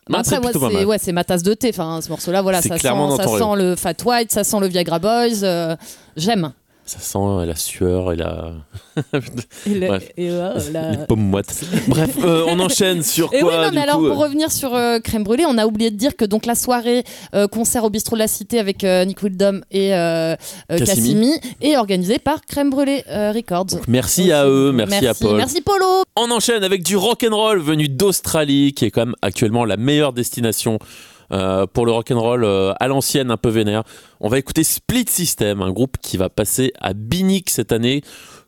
Non, 0.07 0.19
Après, 0.19 0.39
moi, 0.39 0.51
c'est 0.53 0.85
ouais, 0.85 1.13
ma 1.13 1.23
tasse 1.23 1.41
de 1.41 1.53
thé. 1.55 1.69
Enfin, 1.69 1.99
ce 2.01 2.09
morceau-là, 2.09 2.41
voilà, 2.43 2.61
ça, 2.61 2.77
sent, 2.77 2.87
ça 3.17 3.23
sent 3.27 3.55
le 3.55 3.75
Fat 3.75 3.93
White, 4.05 4.31
ça 4.31 4.43
sent 4.43 4.59
le 4.59 4.67
Viagra 4.67 4.99
Boys. 4.99 5.43
euh, 5.43 5.75
J'aime. 6.15 6.51
Ça 6.87 6.99
sent 6.99 7.45
la 7.47 7.55
sueur 7.55 8.13
et 8.13 8.15
la 8.15 8.51
Et, 9.65 9.69
le- 9.73 9.87
Bref. 9.87 10.07
et, 10.17 10.29
euh, 10.29 10.53
la- 10.71 10.91
les 10.95 10.97
pommes 11.07 11.19
moites. 11.29 11.63
Bref, 11.87 12.11
euh, 12.23 12.43
on 12.47 12.59
enchaîne 12.59 13.01
sur 13.01 13.29
quoi 13.31 13.39
Et 13.39 13.43
oui, 13.43 13.51
non, 13.55 13.69
du 13.69 13.75
mais 13.75 13.81
alors 13.81 13.97
coup, 13.97 14.07
pour 14.07 14.21
euh, 14.21 14.25
revenir 14.27 14.51
sur 14.51 14.75
euh, 14.75 14.99
Crème 14.99 15.23
Brûlée, 15.23 15.45
on 15.47 15.57
a 15.57 15.65
oublié 15.65 15.89
de 15.89 15.95
dire 15.97 16.15
que 16.15 16.25
donc 16.25 16.45
la 16.45 16.53
soirée 16.53 17.03
euh, 17.33 17.47
concert 17.47 17.83
au 17.85 17.89
bistrot 17.89 18.15
de 18.15 18.19
la 18.19 18.27
Cité 18.27 18.59
avec 18.59 18.83
euh, 18.83 19.03
Nick 19.03 19.23
Wildom 19.23 19.61
et 19.71 19.89
Cassimi. 20.69 21.33
Est 21.61 21.75
organisée 21.77 22.19
par 22.19 22.41
Crème 22.45 22.69
Brûlée 22.69 23.03
euh, 23.09 23.31
Records. 23.33 23.65
Merci 23.87 24.31
à 24.31 24.45
eux, 24.47 24.71
merci, 24.71 25.07
à 25.07 25.13
Paul. 25.15 25.37
Merci 25.37 25.61
Polo. 25.61 26.03
On 26.15 26.29
enchaîne 26.31 26.63
avec 26.63 26.83
du 26.83 26.95
rock 26.97 27.25
and 27.29 27.35
roll 27.35 27.59
venu 27.59 27.87
d'Australie, 27.89 28.73
qui 28.73 28.85
est 28.85 28.91
quand 28.91 29.07
même 29.07 29.15
actuellement 29.21 29.65
la 29.65 29.77
meilleure 29.77 30.13
destination 30.13 30.77
euh, 31.31 31.65
pour 31.67 31.85
le 31.85 31.91
rock 31.91 32.11
and 32.11 32.19
roll 32.19 32.43
euh, 32.43 32.73
à 32.79 32.87
l'ancienne, 32.87 33.31
un 33.31 33.37
peu 33.37 33.49
vénère. 33.49 33.83
On 34.19 34.29
va 34.29 34.37
écouter 34.37 34.63
Split 34.63 35.05
System, 35.09 35.61
un 35.61 35.71
groupe 35.71 35.97
qui 36.01 36.17
va 36.17 36.29
passer 36.29 36.71
à 36.79 36.93
Binic 36.93 37.49
cette 37.49 37.71
année. 37.71 38.01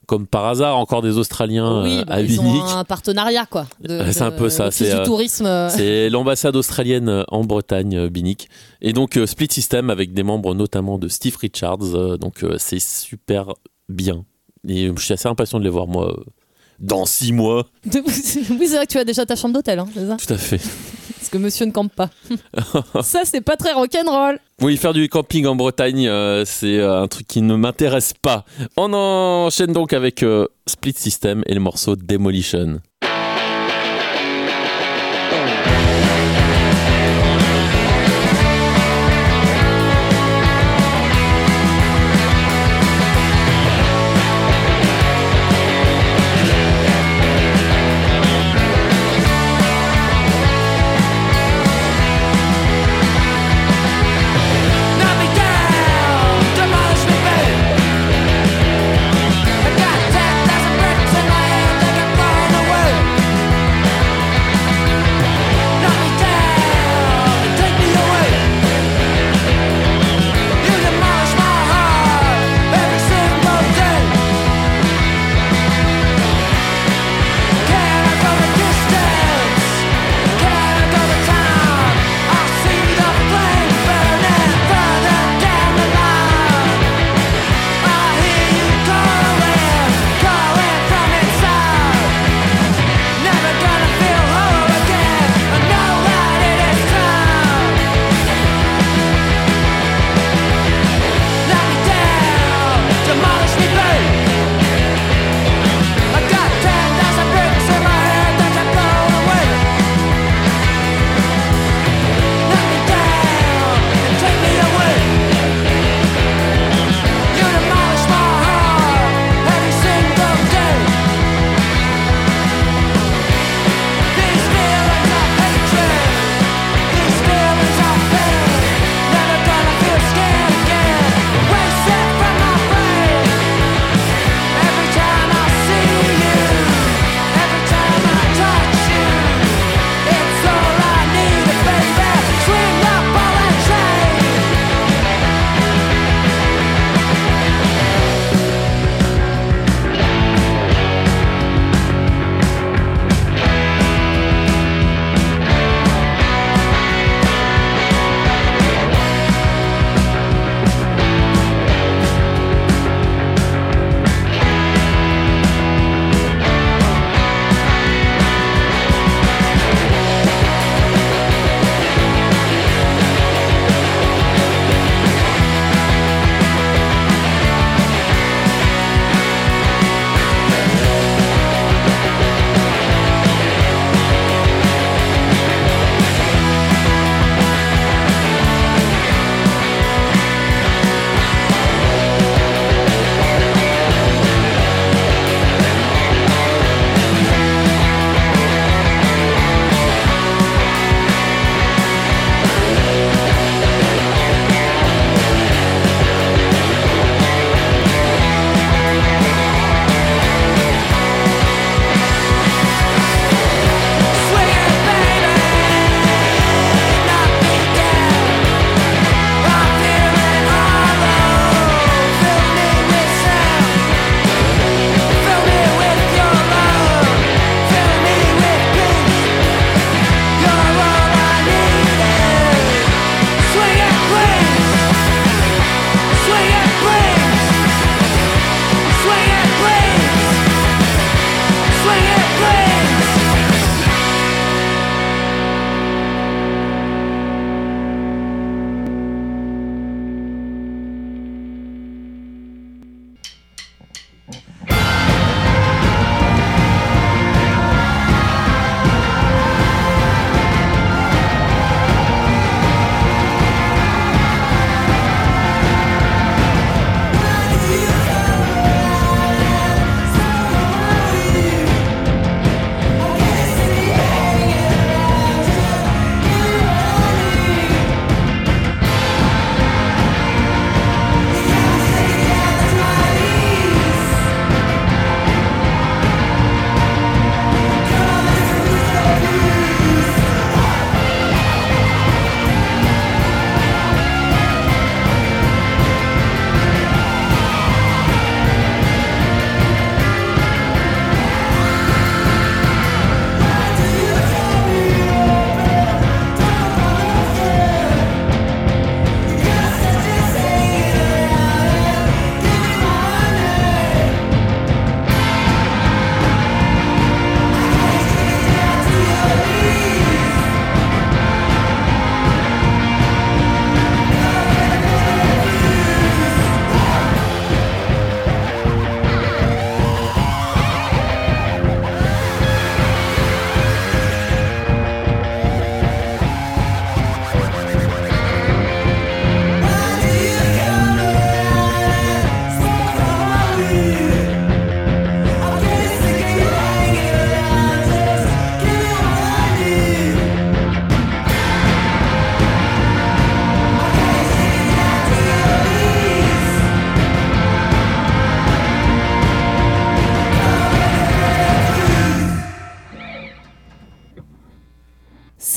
Comme 0.06 0.26
par 0.26 0.46
hasard, 0.46 0.78
encore 0.78 1.02
des 1.02 1.18
Australiens 1.18 1.84
oui, 1.84 1.98
euh, 1.98 2.06
bah, 2.06 2.14
à 2.14 2.22
ils 2.22 2.28
Binic. 2.28 2.64
ont 2.64 2.78
un 2.78 2.86
partenariat 2.86 3.46
quoi. 3.46 3.68
c'est 3.86 4.22
un 4.22 4.32
peu 4.32 4.48
ça, 4.48 4.72
c'est, 4.72 4.86
du 4.86 4.96
euh, 4.96 5.06
tourisme. 5.06 5.68
C'est 5.70 6.10
l'ambassade 6.10 6.56
australienne 6.56 7.26
en 7.28 7.44
Bretagne, 7.44 8.08
Binic. 8.08 8.48
Et 8.82 8.94
donc 8.94 9.20
Split 9.26 9.50
System 9.52 9.90
avec 9.90 10.14
des 10.14 10.24
membres 10.24 10.56
notamment 10.56 10.98
de 10.98 11.10
Steve 11.10 11.36
Richards. 11.36 12.18
donc 12.20 12.46
c'est 12.58 12.80
super 12.80 13.54
bien. 13.90 14.24
Et 14.66 14.90
je 14.96 15.02
suis 15.02 15.14
assez 15.14 15.28
impatient 15.28 15.60
de 15.60 15.66
les 15.66 15.70
voir 15.70 15.88
moi 15.88 16.16
dans 16.80 17.06
six 17.06 17.34
mois. 17.34 17.68
oui, 17.86 18.14
c'est 18.14 18.76
vrai 18.76 18.86
que 18.86 18.92
tu 18.92 18.98
as 18.98 19.06
déjà 19.06 19.26
ta 19.26 19.36
chambre 19.36 19.56
d'hôtel, 19.56 19.80
hein, 19.80 19.88
c'est 19.94 20.08
ça? 20.08 20.18
Tout 20.18 20.34
à 20.34 20.38
fait. 20.38 20.62
Parce 21.18 21.30
que 21.30 21.38
monsieur 21.38 21.66
ne 21.66 21.72
campe 21.72 21.94
pas. 21.94 22.10
ça, 23.02 23.22
c'est 23.24 23.42
pas 23.42 23.56
très 23.56 23.74
rock'n'roll. 23.74 24.40
Oui, 24.62 24.78
faire 24.78 24.94
du 24.94 25.10
camping 25.10 25.46
en 25.46 25.56
Bretagne, 25.56 26.08
euh, 26.08 26.44
c'est 26.46 26.78
euh, 26.78 27.02
un 27.02 27.08
truc 27.08 27.28
qui 27.28 27.42
ne 27.42 27.56
m'intéresse 27.56 28.14
pas. 28.14 28.46
On 28.76 28.94
enchaîne 28.94 29.74
donc 29.74 29.94
avec 29.94 30.24
euh, 30.24 30.48
Split 30.68 30.94
System 30.94 31.44
et 31.46 31.54
le 31.54 31.60
morceau 31.60 31.96
Demolition. 31.96 32.82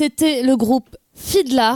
C'était 0.00 0.42
le 0.42 0.56
groupe 0.56 0.96
Fiddler. 1.14 1.74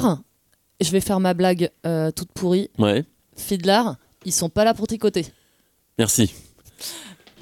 Je 0.80 0.90
vais 0.92 1.02
faire 1.02 1.20
ma 1.20 1.34
blague 1.34 1.68
euh, 1.84 2.10
toute 2.10 2.32
pourrie. 2.32 2.70
Ouais, 2.78 3.04
Fiddler, 3.37 3.82
ils 4.24 4.32
sont 4.32 4.48
pas 4.48 4.64
là 4.64 4.72
pour 4.72 4.87
tricoter. 4.87 5.26
merci. 5.98 6.32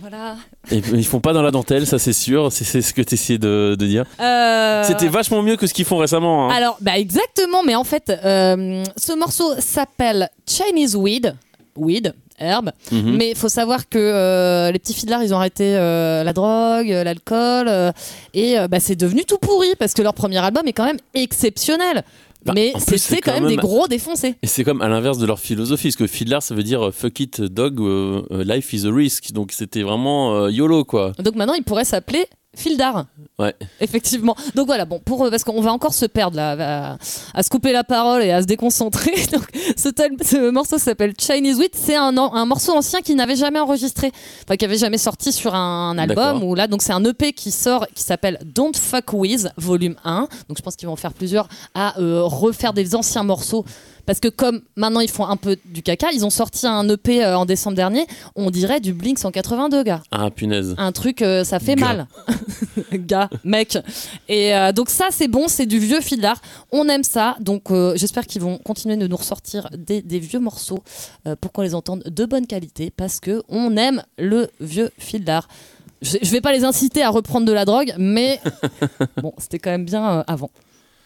Voilà. 0.01 0.39
Et, 0.73 0.79
ils 0.79 1.07
font 1.07 1.21
pas 1.21 1.33
dans 1.33 1.43
la 1.43 1.53
dentelle, 1.53 1.87
ça 1.87 2.01
c'est 2.01 2.13
sûr, 2.13 2.51
c'est 2.51 2.65
c'est 2.65 2.83
ce 2.83 2.93
que 2.93 3.03
tu 3.03 3.15
essayais 3.15 3.39
de, 3.39 3.77
de 3.79 3.87
dire. 3.87 4.05
Euh, 4.19 4.83
C'était 4.83 5.07
vachement 5.07 5.41
mieux 5.43 5.55
que 5.55 5.69
ce 5.69 5.73
qu'ils 5.75 5.85
font 5.85 5.99
récemment. 5.99 6.51
hein. 6.51 6.53
Alors, 6.53 6.77
bah 6.81 6.99
exactement, 6.99 7.63
mais 7.63 7.77
en 7.77 7.85
fait, 7.85 8.11
euh, 8.11 8.83
ce 8.97 9.17
morceau 9.17 9.55
s'appelle 9.61 10.31
Chinese 10.49 10.97
Weed. 10.97 11.37
Weed, 11.77 12.13
herbe. 12.43 12.71
Mhm. 12.91 13.17
Mais 13.17 13.31
il 13.31 13.37
faut 13.37 13.49
savoir 13.49 13.89
que 13.89 13.99
euh, 13.99 14.71
les 14.71 14.79
petits 14.79 14.95
fiddlers, 14.95 15.21
ils 15.23 15.33
ont 15.33 15.39
arrêté 15.39 15.77
euh, 15.77 16.25
la 16.25 16.33
drogue, 16.33 16.91
euh, 16.91 17.05
l'alcool, 17.05 17.67
euh, 17.69 17.93
et 18.35 18.57
bah, 18.71 18.81
c'est 18.81 18.97
devenu 18.97 19.25
tout 19.25 19.39
pourri 19.39 19.75
parce 19.79 19.95
que 19.95 20.03
leur 20.03 20.15
premier 20.15 20.39
album 20.39 20.63
est 20.67 20.73
quand 20.73 20.85
même 20.85 20.99
exceptionnel. 21.15 22.05
Bah, 22.45 22.53
mais 22.57 22.73
c'est 22.79 23.21
quand 23.21 23.33
quand 23.33 23.41
même, 23.41 23.49
des 23.49 23.57
gros 23.57 23.87
défoncés. 23.87 24.35
Et 24.43 24.49
c'est 24.49 24.65
comme 24.65 24.83
à 24.83 24.89
l'inverse 24.89 25.19
de 25.19 25.27
leur 25.27 25.39
philosophie, 25.39 25.89
parce 25.89 25.97
que 25.97 26.07
Fiddler 26.09 26.39
ça 26.41 26.57
veut 26.57 26.65
dire 26.65 26.91
fuck 26.93 27.21
it 27.21 27.41
dog, 27.41 27.79
life 28.31 28.73
is 28.73 28.85
a 28.87 28.93
risk. 28.93 29.33
Donc 29.33 29.53
c'était 29.53 29.83
vraiment 29.83 30.49
YOLO 30.49 30.85
quoi. 30.85 31.13
Donc 31.21 31.37
maintenant, 31.37 31.55
il 31.55 31.63
pourrait 31.63 31.85
s'appeler 31.85 32.27
Fildar. 32.55 33.07
Ouais. 33.39 33.55
Effectivement. 33.81 34.37
Donc 34.55 34.67
voilà, 34.67 34.85
bon, 34.85 34.99
pour, 34.99 35.25
euh, 35.25 35.31
parce 35.31 35.43
qu'on 35.43 35.61
va 35.63 35.73
encore 35.73 35.95
se 35.95 36.05
perdre 36.05 36.37
là, 36.37 36.93
à, 36.93 36.99
à 37.33 37.43
se 37.43 37.49
couper 37.49 37.73
la 37.73 37.83
parole 37.83 38.23
et 38.23 38.31
à 38.31 38.43
se 38.43 38.47
déconcentrer. 38.47 39.13
Donc 39.33 39.45
ce, 39.77 39.89
tel- 39.89 40.17
ce 40.23 40.51
morceau 40.51 40.77
s'appelle 40.79 41.15
Chinese 41.19 41.59
Wheat. 41.59 41.75
C'est 41.75 41.97
un, 41.97 42.17
un 42.19 42.45
morceau 42.45 42.73
ancien 42.77 43.01
qui 43.01 43.15
n'avait 43.15 43.37
jamais 43.37 43.59
enregistré, 43.59 44.13
enfin 44.45 44.57
qui 44.57 44.65
avait 44.67 44.77
jamais 44.77 44.99
sorti 44.99 45.33
sur 45.33 45.55
un, 45.55 45.97
album. 45.97 46.43
Ou 46.43 46.55
là, 46.55 46.67
donc 46.67 46.83
c'est 46.83 46.93
un 46.93 47.03
EP 47.05 47.33
qui 47.33 47.51
sort 47.51 47.87
qui 47.95 48.03
s'appelle 48.03 48.39
Don't 48.45 48.75
Fuck 48.77 49.13
With 49.15 49.49
Volume 49.57 49.97
1. 50.05 50.29
Donc 50.49 50.59
je 50.59 50.63
pense 50.63 50.77
qu'ils 50.77 50.89
vont 50.89 50.97
faire 50.97 51.15
plusieurs 51.15 51.49
à 51.75 51.99
euh, 52.01 52.23
refaire 52.23 52.75
des 52.75 52.95
anciens 52.95 53.23
morceaux. 53.23 53.65
Parce 54.07 54.21
que 54.21 54.29
comme 54.29 54.63
maintenant 54.77 55.01
ils 55.01 55.11
font 55.11 55.27
un 55.27 55.37
peu 55.37 55.57
du 55.65 55.83
caca, 55.83 56.09
ils 56.13 56.25
ont 56.25 56.31
sorti 56.31 56.67
un 56.67 56.89
EP 56.89 57.25
euh, 57.25 57.37
en 57.39 57.47
décembre 57.47 57.77
dernier, 57.77 58.07
on 58.37 58.51
dirait 58.51 58.81
du 58.81 58.93
Blink 58.93 59.19
182 59.19 59.83
gars. 59.83 60.03
Ah 60.11 60.31
punaise. 60.31 60.75
un 60.79 60.93
truc 60.93 61.23
euh, 61.23 61.45
ça 61.45 61.59
fait 61.61 61.77
Gars. 61.77 61.87
mal. 61.87 62.07
Gars 62.93 63.31
mec. 63.45 63.79
Et 64.29 64.55
euh, 64.55 64.73
donc 64.73 64.91
ça 64.91 65.07
c'est 65.11 65.29
bon 65.29 65.47
c'est 65.49 65.67
du 65.67 65.79
vieux 65.79 66.01
fiddler 66.01 66.33
on 66.73 66.89
aime 66.89 67.05
ça. 67.05 67.37
Donc 67.41 67.71
euh, 67.71 67.95
j'espère 67.97 68.27
qu'ils 68.27 68.43
vont 68.43 68.59
continuer 68.59 68.97
de 68.97 69.07
nous 69.07 69.17
ressortir 69.17 69.69
des, 69.77 70.03
des 70.03 70.19
vieux 70.19 70.41
morceaux 70.41 70.83
euh, 71.27 71.37
pour 71.41 71.53
qu'on 71.53 71.63
les 71.63 71.75
entende 71.75 72.03
de 72.05 72.25
bonne 72.25 72.47
qualité 72.47 72.91
parce 72.91 73.21
que 73.21 73.43
on 73.49 73.77
aime 73.77 74.03
le 74.19 74.49
vieux 74.61 74.91
fiddler 74.99 75.41
je, 76.03 76.17
je 76.21 76.31
vais 76.31 76.41
pas 76.41 76.53
les 76.53 76.65
inciter 76.65 77.03
à 77.03 77.11
reprendre 77.11 77.47
de 77.47 77.53
la 77.53 77.65
drogue 77.65 77.95
mais 77.99 78.41
bon 79.23 79.33
c'était 79.39 79.59
quand 79.59 79.71
même 79.71 79.85
bien 79.85 80.19
euh, 80.19 80.25
avant. 80.27 80.51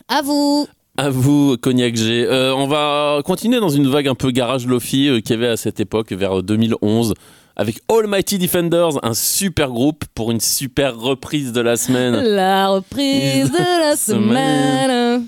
À 0.09 0.23
vous 0.23 0.67
À 0.99 1.11
vous, 1.11 1.57
Cognac 1.59 1.95
G. 1.95 2.25
Euh, 2.27 2.55
on 2.55 2.67
va 2.67 3.21
continuer 3.25 3.61
dans 3.61 3.69
une 3.69 3.87
vague 3.87 4.09
un 4.09 4.15
peu 4.15 4.31
garage 4.31 4.67
lofi 4.67 5.09
euh, 5.09 5.21
qu'il 5.21 5.33
y 5.33 5.39
avait 5.39 5.49
à 5.49 5.59
cette 5.59 5.79
époque, 5.79 6.13
vers 6.13 6.43
2011, 6.43 7.13
avec 7.55 7.81
Almighty 7.91 8.39
Defenders, 8.39 9.05
un 9.05 9.13
super 9.13 9.69
groupe 9.69 10.05
pour 10.15 10.31
une 10.31 10.41
super 10.41 10.97
reprise 10.97 11.53
de 11.53 11.61
la 11.61 11.77
semaine. 11.77 12.15
la 12.15 12.69
reprise 12.69 13.51
de 13.51 13.81
la 13.81 13.97
semaine 13.97 15.27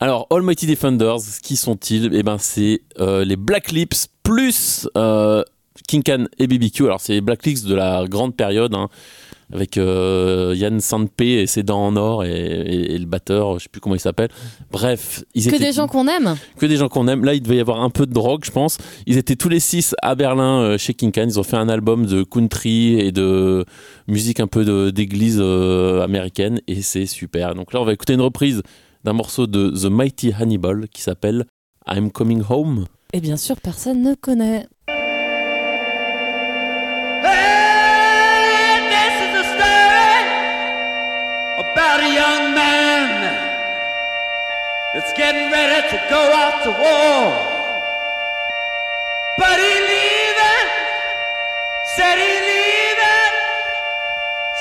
Alors, 0.00 0.26
Almighty 0.30 0.66
Defenders, 0.66 1.20
qui 1.40 1.54
sont-ils? 1.56 2.10
Eh 2.12 2.24
ben, 2.24 2.38
c'est 2.38 2.82
euh, 2.98 3.24
les 3.24 3.36
Black 3.36 3.70
Lips 3.70 4.08
plus 4.24 4.88
euh, 4.96 5.44
King 5.86 6.02
Can 6.02 6.24
et 6.38 6.48
BBQ. 6.48 6.86
Alors, 6.86 7.00
c'est 7.00 7.12
les 7.12 7.20
Black 7.20 7.46
Lips 7.46 7.62
de 7.62 7.76
la 7.76 8.06
grande 8.08 8.34
période, 8.34 8.74
hein, 8.74 8.88
avec 9.52 9.78
euh, 9.78 10.54
Yann 10.56 10.80
Sandpe 10.80 11.20
et 11.20 11.46
ses 11.46 11.62
dents 11.62 11.84
en 11.86 11.96
or 11.96 12.24
et, 12.24 12.30
et- 12.30 12.94
et 12.94 12.98
le 12.98 13.06
batteur, 13.06 13.58
je 13.58 13.64
sais 13.64 13.68
plus 13.70 13.80
comment 13.80 13.94
il 13.94 14.00
s'appelle. 14.00 14.28
Bref, 14.72 15.22
ils 15.34 15.50
que 15.50 15.56
des 15.56 15.72
gens 15.72 15.86
qu'on 15.86 16.08
aime 16.08 16.36
que 16.58 16.66
des 16.66 16.76
gens 16.76 16.88
qu'on 16.88 17.06
aime. 17.08 17.24
Là, 17.24 17.34
il 17.34 17.42
devait 17.42 17.56
y 17.56 17.60
avoir 17.60 17.80
un 17.82 17.90
peu 17.90 18.06
de 18.06 18.12
drogue, 18.12 18.44
je 18.44 18.50
pense. 18.50 18.78
Ils 19.06 19.18
étaient 19.18 19.36
tous 19.36 19.48
les 19.48 19.60
six 19.60 19.94
à 20.02 20.14
Berlin 20.14 20.60
euh, 20.62 20.78
chez 20.78 20.94
King 20.94 21.12
Can. 21.12 21.24
Ils 21.28 21.38
ont 21.38 21.44
fait 21.44 21.56
un 21.56 21.68
album 21.68 22.06
de 22.06 22.22
country 22.22 22.98
et 22.98 23.12
de 23.12 23.64
musique 24.08 24.40
un 24.40 24.46
peu 24.48 24.90
d'église 24.92 25.38
euh, 25.40 26.02
américaine 26.02 26.60
et 26.66 26.82
c'est 26.82 27.06
super. 27.06 27.54
Donc 27.54 27.72
là, 27.72 27.80
on 27.80 27.84
va 27.84 27.92
écouter 27.92 28.14
une 28.14 28.20
reprise 28.22 28.62
d'un 29.04 29.12
morceau 29.12 29.46
de 29.46 29.70
The 29.70 29.84
Mighty 29.90 30.32
Hannibal 30.38 30.88
qui 30.88 31.02
s'appelle 31.02 31.44
I'm 31.88 32.10
Coming 32.10 32.42
Home. 32.50 32.86
et 33.12 33.20
bien 33.20 33.36
sûr 33.36 33.54
personne 33.60 34.02
ne 34.02 34.14
connaît 34.14 34.66
that's 44.96 45.12
getting 45.12 45.52
ready 45.52 45.86
to 45.90 45.98
go 46.08 46.22
off 46.32 46.62
to 46.62 46.70
war. 46.70 47.28
But 49.36 49.58
he 49.60 49.74
leaving, 49.92 50.68
said 51.96 52.16
he 52.16 52.32
leaving, 52.48 53.34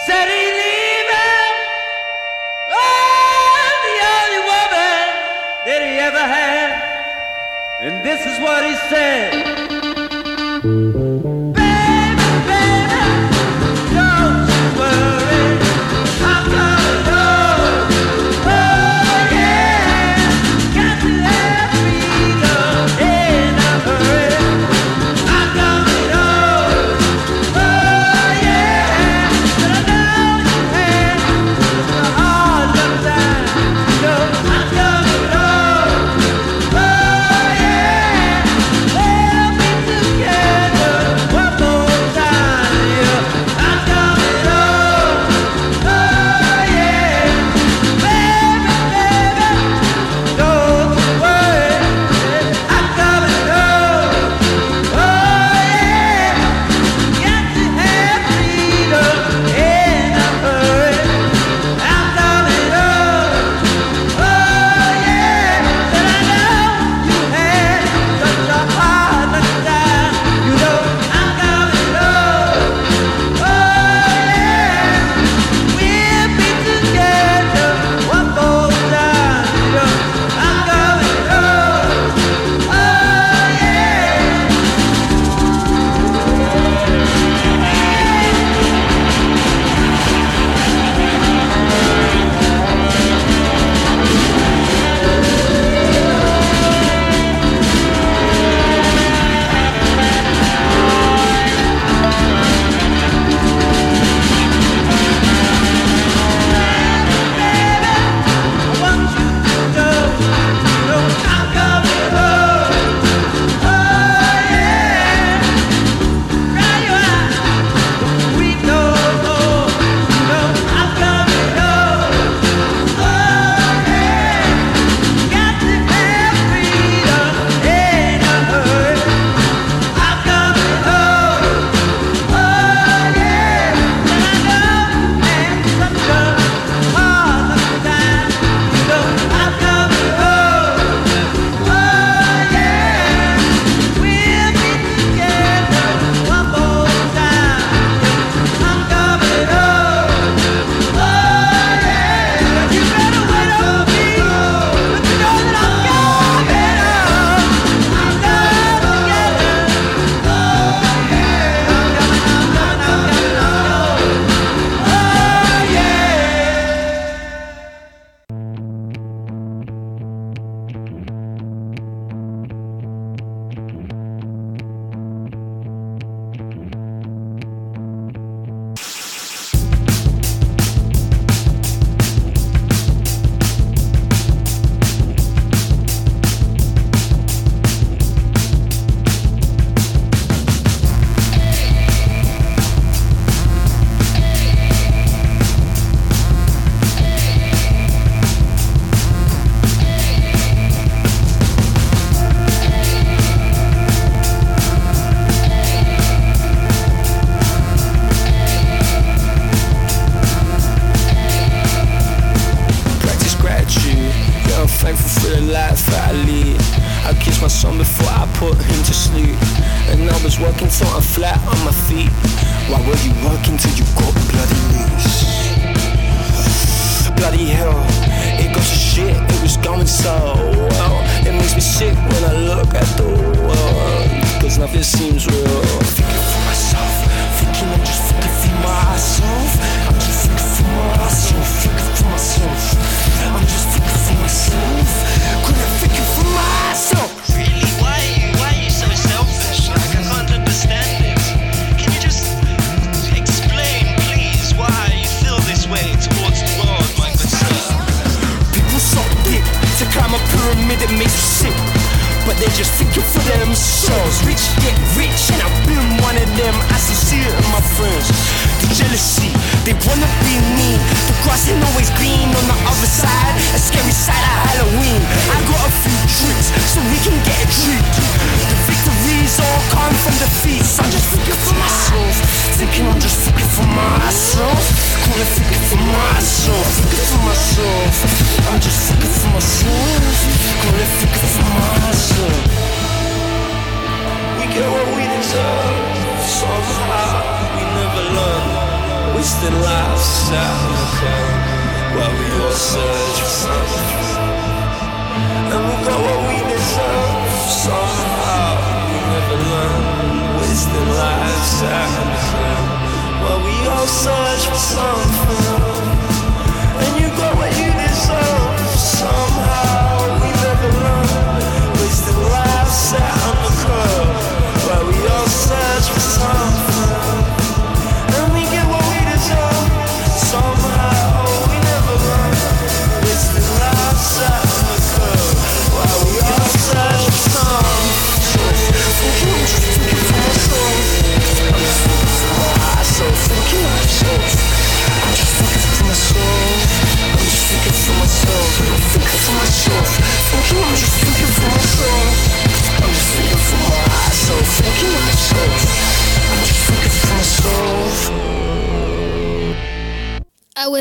said 0.06 0.28
he 0.28 0.46
leaving. 0.60 1.56
Oh, 2.68 3.80
the 3.88 3.98
only 4.12 4.42
woman 4.52 5.04
that 5.68 5.82
he 5.88 5.94
ever 6.04 6.26
had. 6.38 6.84
And 7.80 8.04
this 8.04 8.26
is 8.26 8.38
what 8.42 8.66
he 8.66 8.76
said. 8.90 9.55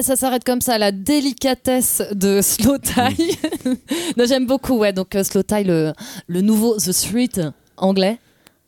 Ça 0.05 0.17
s'arrête 0.17 0.45
comme 0.45 0.61
ça, 0.61 0.79
la 0.79 0.93
délicatesse 0.93 2.03
de 2.13 2.41
Slow 2.43 2.79
Tie. 2.79 3.39
non, 4.17 4.27
j'aime 4.27 4.47
beaucoup, 4.47 4.77
ouais. 4.79 4.93
Donc 4.93 5.15
euh, 5.15 5.25
Slow 5.25 5.43
Tie, 5.43 5.65
le, 5.65 5.93
le 6.27 6.41
nouveau 6.43 6.77
The 6.77 6.93
Street 6.93 7.31
anglais. 7.77 8.19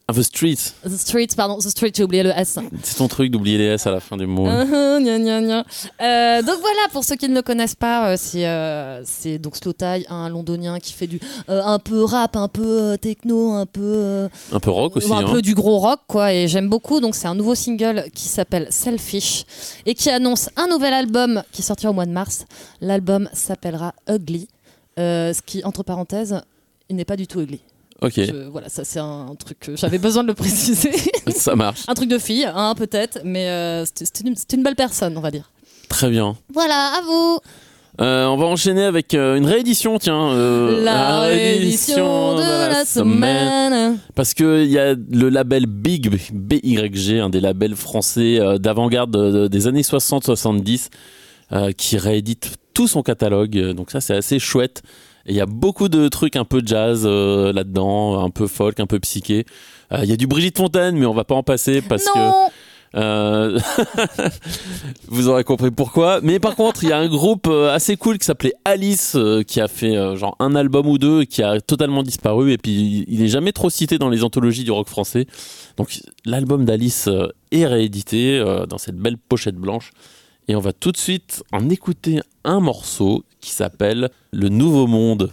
Ah, 0.09 0.13
The 0.13 0.23
Street, 0.23 0.55
The 0.85 0.97
Street, 0.97 1.27
pardon, 1.37 1.59
The 1.59 1.69
Street, 1.69 1.91
j'ai 1.93 2.05
oublié 2.05 2.23
le 2.23 2.31
S. 2.31 2.61
c'est 2.85 2.97
ton 2.99 3.09
truc 3.09 3.29
d'oublier 3.33 3.59
les 3.59 3.65
S 3.65 3.89
à 3.89 3.91
la 3.91 3.99
fin 3.99 4.17
du 4.17 4.25
mot. 4.25 4.47
Uh-huh, 4.47 5.03
gna, 5.03 5.19
gna, 5.19 5.41
gna. 5.43 5.65
Euh, 6.01 6.43
donc 6.43 6.61
voilà, 6.61 6.89
pour 6.93 7.03
ceux 7.03 7.17
qui 7.17 7.29
ne 7.29 7.35
le 7.35 7.43
connaissent 7.43 7.75
pas, 7.75 8.11
euh, 8.11 8.17
c'est 8.17 8.47
euh, 8.47 9.03
c'est 9.05 9.39
donc 9.39 9.57
Slow 9.57 9.73
Tie, 9.73 10.07
un 10.09 10.29
londonien 10.29 10.79
qui 10.79 10.93
fait 10.93 11.09
du 11.09 11.19
un 11.49 11.81
peu 11.81 12.05
rap, 12.05 12.37
un 12.37 12.47
peu 12.47 12.97
techno, 13.01 13.55
un 13.55 13.67
peu 13.67 14.29
Un 14.53 14.61
peu 14.61 14.71
rock 14.71 14.97
aussi. 14.97 15.13
un 15.13 15.17
hein. 15.17 15.29
peu 15.29 15.43
du 15.43 15.57
gros 15.57 15.79
rock 15.79 16.03
quoi 16.07 16.33
et 16.33 16.47
j'aime 16.47 16.69
beaucoup 16.69 17.01
donc 17.01 17.17
c'est 17.17 17.27
un 17.27 17.35
nouveau 17.35 17.57
single 17.57 18.05
qui 18.15 18.29
s'appelle 18.29 18.69
Selfish 18.71 19.45
et 19.87 19.95
qui 19.95 20.09
annonce 20.09 20.51
un 20.55 20.69
nouvel 20.69 20.95
album 20.95 21.43
qui 21.51 21.63
sortira 21.63 21.91
au 21.91 21.95
mois 21.95 22.07
de 22.07 22.13
mars 22.13 22.45
l'album 22.81 23.29
s'appellera 23.33 23.93
Ugly 24.09 24.47
ce 24.97 25.43
qui 25.43 25.65
entre 25.65 25.83
parenthèses 25.83 26.41
il 26.89 26.95
n'est 26.95 27.05
pas 27.05 27.17
du 27.17 27.27
tout 27.27 27.41
ugly 27.41 27.61
Ok, 28.03 28.13
Je- 28.17 28.49
voilà 28.51 28.69
ça 28.69 28.85
c'est 28.85 28.99
un 28.99 29.35
truc 29.39 29.59
que 29.61 29.77
j'avais 29.77 29.99
besoin 29.99 30.23
de 30.23 30.29
le 30.29 30.35
préciser 30.35 30.93
ça 31.35 31.57
marche. 31.57 31.83
un 31.89 31.95
truc 31.95 32.09
de 32.11 32.19
fille 32.19 32.45
hein, 32.45 32.75
peut-être 32.77 33.21
mais 33.25 33.49
euh, 33.49 33.85
c'est 33.87 34.21
une, 34.55 34.63
belle 34.63 34.77
personne 34.77 35.17
on 35.17 35.21
va 35.21 35.31
dire 35.31 35.51
Très 35.89 36.11
bien. 36.11 36.37
voilà 36.53 36.93
à 36.99 37.01
vous 37.03 37.39
Euh, 37.99 38.27
on 38.27 38.37
va 38.37 38.45
enchaîner 38.45 38.85
avec 38.85 39.15
euh, 39.15 39.37
une 39.39 39.47
réédition, 39.47 39.99
tiens. 39.99 40.29
euh, 40.33 40.85
la 40.85 41.21
réédition 41.21 42.35
de 42.37 42.43
la 42.43 42.85
semaine 42.85 43.99
Parce 44.15 44.35
qu'il 44.35 44.67
y 44.67 44.79
a 44.79 44.95
le 44.95 45.29
label 45.31 45.65
Big, 45.65 46.11
BYG, 46.35 47.21
un 47.21 47.31
des 47.31 47.41
labels 47.41 47.75
français 47.75 48.39
euh, 48.39 48.59
d'avant-garde 48.59 49.49
des 49.49 49.67
années 49.67 49.81
60-70, 49.81 50.91
euh, 51.53 51.73
qui 51.73 51.97
réédite 51.97 52.57
tout 52.75 52.87
son 52.87 53.03
catalogue. 53.03 53.57
Donc 53.73 53.91
ça, 53.91 54.03
c'est 54.03 54.15
assez 54.17 54.39
chouette. 54.39 54.83
Et 55.27 55.33
il 55.33 55.37
y 55.37 55.41
a 55.41 55.47
beaucoup 55.47 55.89
de 55.89 56.09
trucs 56.09 56.37
un 56.37 56.45
peu 56.45 56.63
jazz 56.65 57.03
euh, 57.05 57.53
là-dedans, 57.53 58.23
un 58.23 58.31
peu 58.31 58.47
folk, 58.47 58.79
un 58.81 58.87
peu 58.87 58.99
psyché. 59.01 59.45
Euh, 59.93 60.01
Il 60.03 60.09
y 60.09 60.13
a 60.13 60.17
du 60.17 60.27
Brigitte 60.27 60.57
Fontaine, 60.57 60.97
mais 60.97 61.07
on 61.07 61.15
va 61.15 61.25
pas 61.25 61.35
en 61.35 61.43
passer 61.43 61.83
parce 61.83 62.05
que... 62.05 62.51
Euh, 62.95 63.59
Vous 65.09 65.29
aurez 65.29 65.45
compris 65.45 65.71
pourquoi. 65.71 66.21
Mais 66.23 66.39
par 66.39 66.57
contre, 66.57 66.83
il 66.85 66.91
y 66.91 66.93
a 66.93 66.99
un 66.99 67.09
groupe 67.09 67.47
assez 67.49 67.97
cool 67.97 68.19
qui 68.19 68.25
s'appelait 68.25 68.55
Alice, 68.65 69.15
euh, 69.17 69.43
qui 69.43 69.61
a 69.61 69.69
fait 69.69 69.97
euh, 69.97 70.17
genre 70.17 70.37
un 70.39 70.55
album 70.55 70.87
ou 70.87 70.99
deux, 70.99 71.25
qui 71.25 71.43
a 71.43 71.61
totalement 71.61 72.03
disparu. 72.03 72.53
Et 72.53 72.59
puis, 72.59 73.05
il 73.09 73.23
est 73.23 73.29
jamais 73.29 73.53
trop 73.53 73.71
cité 73.71 73.99
dans 73.99 74.09
les 74.09 74.25
anthologies 74.25 74.65
du 74.65 74.71
rock 74.71 74.89
français. 74.89 75.27
Donc, 75.77 76.01
l'album 76.25 76.65
d'Alice 76.65 77.09
est 77.51 77.67
réédité 77.67 78.43
dans 78.69 78.79
cette 78.79 78.97
belle 78.97 79.19
pochette 79.19 79.57
blanche. 79.57 79.93
Et 80.49 80.55
on 80.55 80.61
va 80.61 80.73
tout 80.73 80.93
de 80.93 80.97
suite 80.97 81.43
en 81.53 81.69
écouter 81.71 82.21
un 82.45 82.61
morceau 82.61 83.25
qui 83.41 83.51
s'appelle 83.51 84.11
Le 84.33 84.49
Nouveau 84.49 84.87
Monde. 84.87 85.33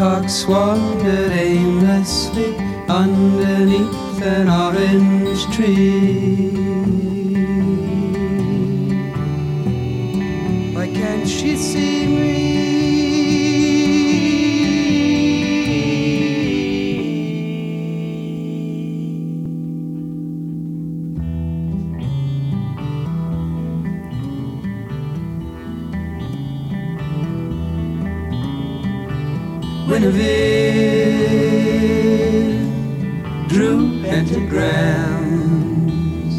Peacocks 0.00 0.46
wandered 0.46 1.30
aimlessly 1.30 2.56
underneath 2.88 4.22
an 4.22 4.48
orange 4.48 5.44
tree. 5.54 6.52
Why 10.74 10.86
can't 10.86 11.28
she 11.28 11.54
see 11.54 12.06
me? 12.06 12.39
drew 33.48 34.02
pentagrams 34.02 36.34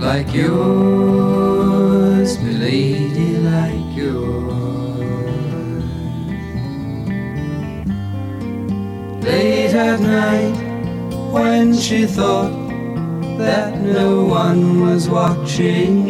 like 0.00 0.32
yours, 0.34 2.38
milady, 2.40 3.36
like 3.38 3.96
yours. 3.96 4.52
Late 9.24 9.74
at 9.74 10.00
night, 10.00 10.56
when 11.32 11.74
she 11.76 12.06
thought 12.06 12.52
that 13.38 13.80
no 13.80 14.24
one 14.24 14.80
was 14.80 15.08
watching. 15.08 16.01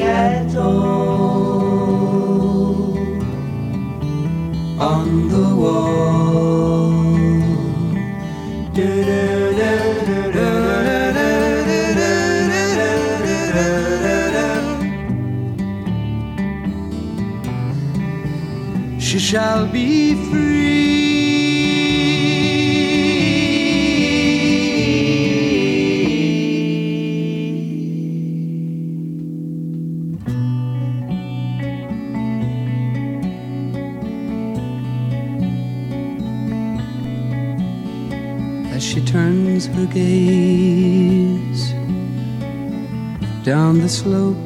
slope 44.03 44.37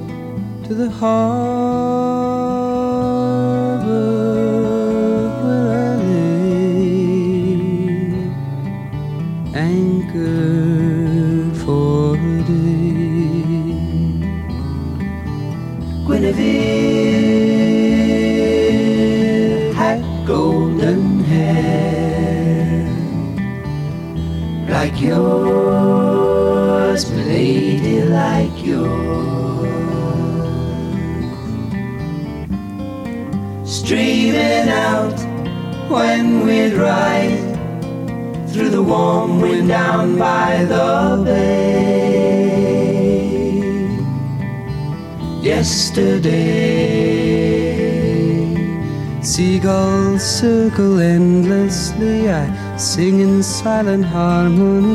to 0.64 0.74
the 0.74 0.90
heart. 0.90 1.55
Silent 53.76 54.06
harmony. 54.06 54.85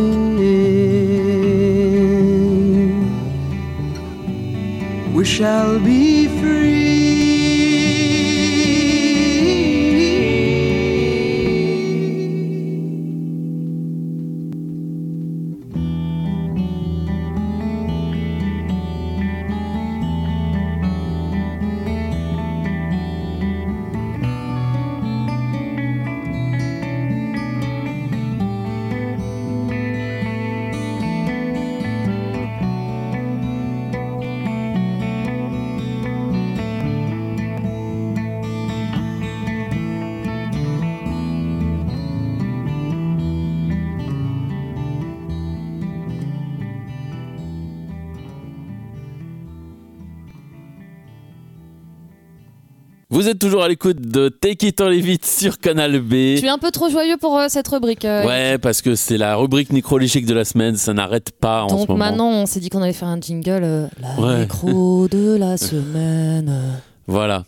Êtes 53.32 53.40
toujours 53.40 53.64
à 53.64 53.68
l'écoute 53.68 54.00
de 54.02 54.30
Take 54.30 54.68
It 54.68 54.82
or 54.82 54.90
Leave 54.90 55.10
It 55.10 55.26
sur 55.26 55.58
Canal 55.60 56.00
B. 56.02 56.12
Tu 56.40 56.46
es 56.46 56.50
un 56.50 56.58
peu 56.58 56.72
trop 56.72 56.90
joyeux 56.90 57.18
pour 57.18 57.38
euh, 57.38 57.46
cette 57.50 57.68
rubrique. 57.68 58.06
euh, 58.06 58.26
Ouais, 58.26 58.58
parce 58.58 58.82
que 58.82 58.96
c'est 58.96 59.18
la 59.18 59.36
rubrique 59.36 59.72
nécrologique 59.72 60.26
de 60.26 60.34
la 60.34 60.46
semaine, 60.46 60.76
ça 60.76 60.94
n'arrête 60.94 61.32
pas 61.32 61.64
en 61.64 61.70
ce 61.70 61.86
Donc 61.88 61.98
maintenant, 61.98 62.30
on 62.30 62.46
s'est 62.46 62.60
dit 62.60 62.70
qu'on 62.70 62.82
allait 62.82 62.94
faire 62.94 63.08
un 63.08 63.20
jingle. 63.20 63.62
euh, 63.64 63.88
la 64.02 64.20
Ouais. 64.24 64.40
nécro 64.42 65.08
de 65.12 65.36
la 65.38 65.58
semaine. 65.58 66.82
Voilà. 67.08 67.44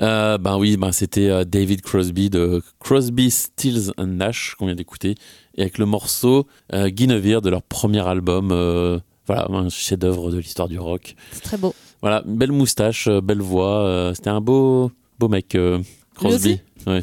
Euh, 0.00 0.36
ben 0.38 0.58
oui, 0.58 0.76
ben 0.76 0.92
c'était 0.92 1.28
euh, 1.30 1.44
David 1.44 1.80
Crosby 1.80 2.28
de 2.28 2.62
Crosby, 2.80 3.30
Stills 3.30 3.92
and 3.96 4.06
Nash 4.08 4.54
qu'on 4.58 4.66
vient 4.66 4.74
d'écouter, 4.74 5.14
et 5.56 5.62
avec 5.62 5.78
le 5.78 5.86
morceau 5.86 6.46
euh, 6.74 6.88
Guinevere 6.90 7.40
de 7.40 7.48
leur 7.50 7.62
premier 7.62 8.06
album. 8.06 8.50
euh, 8.52 8.98
voilà, 9.26 9.46
un 9.50 9.68
chef-d'œuvre 9.70 10.30
de 10.30 10.36
l'histoire 10.38 10.68
du 10.68 10.78
rock. 10.78 11.16
C'est 11.32 11.42
très 11.42 11.56
beau. 11.56 11.74
Voilà, 12.02 12.22
belle 12.26 12.52
moustache, 12.52 13.08
euh, 13.08 13.20
belle 13.20 13.40
voix. 13.40 13.78
euh, 13.86 14.12
c'était 14.14 14.28
un 14.30 14.40
beau, 14.42 14.92
beau 15.18 15.28
mec, 15.28 15.54
euh, 15.54 15.78
Crosby. 16.14 16.60
Ouais. 16.86 17.02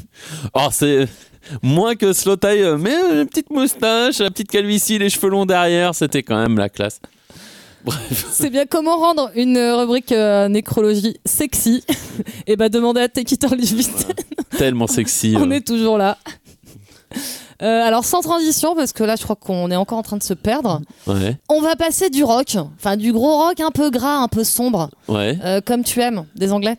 Oh, 0.54 0.68
c'est 0.72 1.08
moins 1.62 1.96
que 1.96 2.14
Slow 2.14 2.38
Tie, 2.38 2.48
euh, 2.48 2.78
mais 2.78 2.94
une 2.94 3.28
petite 3.28 3.50
moustache, 3.50 4.20
la 4.20 4.30
petite 4.30 4.50
calvitie, 4.50 4.98
les 4.98 5.10
cheveux 5.10 5.30
longs 5.30 5.46
derrière, 5.46 5.94
c'était 5.94 6.24
quand 6.24 6.42
même 6.42 6.58
la 6.58 6.70
classe. 6.70 7.00
Bref. 7.84 8.28
C'est 8.32 8.50
bien 8.50 8.66
comment 8.66 8.98
rendre 8.98 9.32
une 9.36 9.58
euh, 9.58 9.78
rubrique 9.78 10.12
euh, 10.12 10.48
nécrologie 10.48 11.18
sexy. 11.26 11.84
Et 12.48 12.56
bah 12.56 12.70
demandez 12.70 13.02
à 13.02 13.08
or 13.46 13.56
Leave 13.56 13.80
It. 13.80 14.08
Tellement 14.58 14.88
sexy. 14.88 15.36
On 15.38 15.52
euh. 15.52 15.56
est 15.56 15.68
toujours 15.68 15.98
là. 15.98 16.18
Euh, 17.62 17.82
alors 17.84 18.04
sans 18.04 18.22
transition, 18.22 18.76
parce 18.76 18.94
que 18.94 19.04
là 19.04 19.16
je 19.16 19.24
crois 19.24 19.36
qu'on 19.36 19.70
est 19.70 19.76
encore 19.76 19.98
en 19.98 20.04
train 20.04 20.18
de 20.18 20.24
se 20.24 20.34
perdre. 20.34 20.82
Ouais, 21.08 21.38
On 21.50 21.62
va 21.62 21.76
passer 21.76 22.10
du 22.10 22.24
rock, 22.24 22.58
enfin 22.76 22.98
du 22.98 23.14
gros 23.14 23.38
rock 23.38 23.60
un 23.60 23.72
peu 23.72 23.90
gras, 23.90 24.18
un 24.18 24.28
peu 24.28 24.44
sombre, 24.44 24.90
ouais. 25.08 25.38
comme 25.66 25.84
tu 25.84 26.02
aimes, 26.02 26.26
des 26.36 26.52
Anglais. 26.52 26.78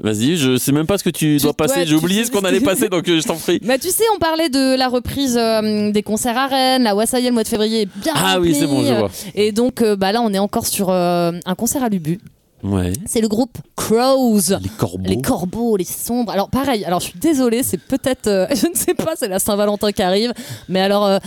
Vas-y, 0.00 0.36
je 0.36 0.56
sais 0.56 0.72
même 0.72 0.86
pas 0.86 0.96
ce 0.96 1.04
que 1.04 1.10
tu 1.10 1.38
dois 1.38 1.54
passer. 1.54 1.80
ouais, 1.80 1.86
J'ai 1.86 1.94
oublié 1.96 2.24
ce 2.24 2.30
qu'on 2.30 2.40
allait 2.40 2.60
passer, 2.60 2.88
donc 2.88 3.08
euh, 3.08 3.20
je 3.20 3.26
t'en 3.26 3.36
prie. 3.36 3.60
Bah 3.64 3.78
tu 3.78 3.88
sais, 3.88 4.04
on 4.14 4.18
parlait 4.18 4.48
de 4.48 4.76
la 4.76 4.88
reprise 4.88 5.36
euh, 5.36 5.90
des 5.90 6.02
concerts 6.02 6.38
à 6.38 6.46
Rennes, 6.46 6.84
la 6.84 6.92
est, 6.92 7.20
le 7.20 7.32
mois 7.32 7.42
de 7.42 7.48
février 7.48 7.82
est 7.82 7.88
bien 8.00 8.12
Ah 8.14 8.38
oui, 8.40 8.54
c'est 8.54 8.66
bon, 8.66 8.84
je 8.84 8.94
vois. 8.94 9.10
Et 9.34 9.50
donc 9.50 9.82
euh, 9.82 9.96
bah 9.96 10.12
là 10.12 10.20
on 10.22 10.32
est 10.32 10.38
encore 10.38 10.66
sur 10.66 10.90
euh, 10.90 11.32
un 11.44 11.54
concert 11.56 11.82
à 11.82 11.88
Lubu. 11.88 12.20
Ouais. 12.62 12.92
C'est 13.06 13.20
le 13.20 13.28
groupe 13.28 13.56
Crows. 13.76 14.40
Les 14.60 14.68
corbeaux. 14.76 15.08
Les 15.08 15.22
corbeaux, 15.22 15.76
les 15.76 15.84
sombres. 15.84 16.32
Alors 16.32 16.50
pareil, 16.50 16.84
alors 16.84 17.00
je 17.00 17.06
suis 17.06 17.18
désolée, 17.18 17.62
c'est 17.62 17.78
peut-être, 17.78 18.26
euh, 18.26 18.46
je 18.54 18.66
ne 18.68 18.74
sais 18.74 18.94
pas, 18.94 19.14
c'est 19.16 19.28
la 19.28 19.38
Saint-Valentin 19.38 19.92
qui 19.92 20.02
arrive, 20.02 20.32
mais 20.68 20.80
alors 20.80 21.06
euh, 21.06 21.18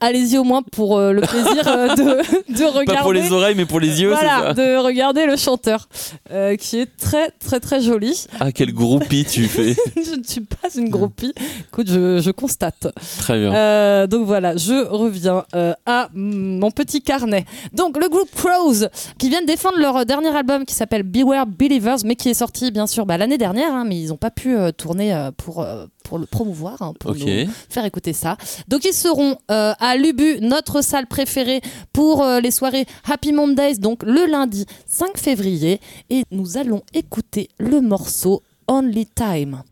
allez-y 0.00 0.38
au 0.38 0.44
moins 0.44 0.62
pour 0.62 0.96
euh, 0.96 1.12
le 1.12 1.22
plaisir 1.22 1.66
euh, 1.66 1.94
de, 1.94 2.52
de 2.58 2.64
regarder. 2.64 2.94
Pas 2.94 3.02
pour 3.02 3.12
les 3.12 3.32
oreilles, 3.32 3.54
mais 3.56 3.66
pour 3.66 3.80
les 3.80 4.00
yeux, 4.00 4.08
voilà, 4.08 4.48
ça. 4.48 4.54
de 4.54 4.76
regarder 4.76 5.26
le 5.26 5.36
chanteur, 5.36 5.88
euh, 6.30 6.56
qui 6.56 6.78
est 6.78 6.96
très 6.96 7.30
très 7.30 7.60
très 7.60 7.80
joli. 7.80 8.26
Ah, 8.40 8.52
quel 8.52 8.72
groupie 8.72 9.24
tu 9.24 9.44
fais. 9.48 9.74
je 9.96 10.16
ne 10.16 10.24
suis 10.24 10.42
pas 10.42 10.68
une 10.76 10.88
groupie. 10.88 11.32
Écoute, 11.68 11.88
je, 11.88 12.20
je 12.20 12.30
constate. 12.30 12.88
Très 13.18 13.38
bien. 13.38 14.06
Donc 14.06 14.26
voilà, 14.26 14.56
je 14.56 14.86
reviens 14.86 15.44
à 15.86 16.08
mon 16.14 16.70
petit 16.70 17.02
carnet. 17.02 17.44
Donc 17.72 17.96
le 17.96 18.08
groupe 18.08 18.30
Crows, 18.34 18.86
qui 19.18 19.28
viennent 19.28 19.46
défendre 19.46 19.78
leur 19.78 20.04
dernier 20.06 20.34
album 20.34 20.64
qui 20.64 20.74
s'appelle 20.74 21.02
Beware 21.02 21.46
Believers, 21.46 21.98
mais 22.04 22.16
qui 22.16 22.28
est 22.28 22.34
sorti 22.34 22.70
bien 22.70 22.86
sûr 22.86 23.06
bah, 23.06 23.18
l'année 23.18 23.38
dernière, 23.38 23.72
hein, 23.72 23.84
mais 23.86 23.98
ils 23.98 24.08
n'ont 24.08 24.16
pas 24.16 24.30
pu 24.30 24.56
tourner 24.76 25.30
pour, 25.36 25.66
pour 26.06 26.18
le 26.18 26.26
promouvoir, 26.26 26.80
hein, 26.82 26.92
pour 26.98 27.14
nous 27.14 27.46
faire 27.68 27.84
écouter 27.84 28.12
ça. 28.12 28.36
Donc 28.68 28.84
ils 28.84 28.92
seront 28.92 29.36
euh, 29.50 29.74
à 29.78 29.96
Lubu, 29.96 30.38
notre 30.40 30.82
salle 30.82 31.06
préférée, 31.06 31.60
pour 31.92 32.22
euh, 32.22 32.40
les 32.40 32.50
soirées 32.50 32.86
Happy 33.04 33.32
Mondays, 33.32 33.76
donc 33.78 34.02
le 34.04 34.30
lundi 34.30 34.66
5 34.86 35.18
février, 35.18 35.80
et 36.10 36.22
nous 36.30 36.58
allons 36.58 36.82
écouter 36.94 37.48
le 37.58 37.80
morceau 37.80 38.42
Only 38.68 39.06
Time. 39.06 39.62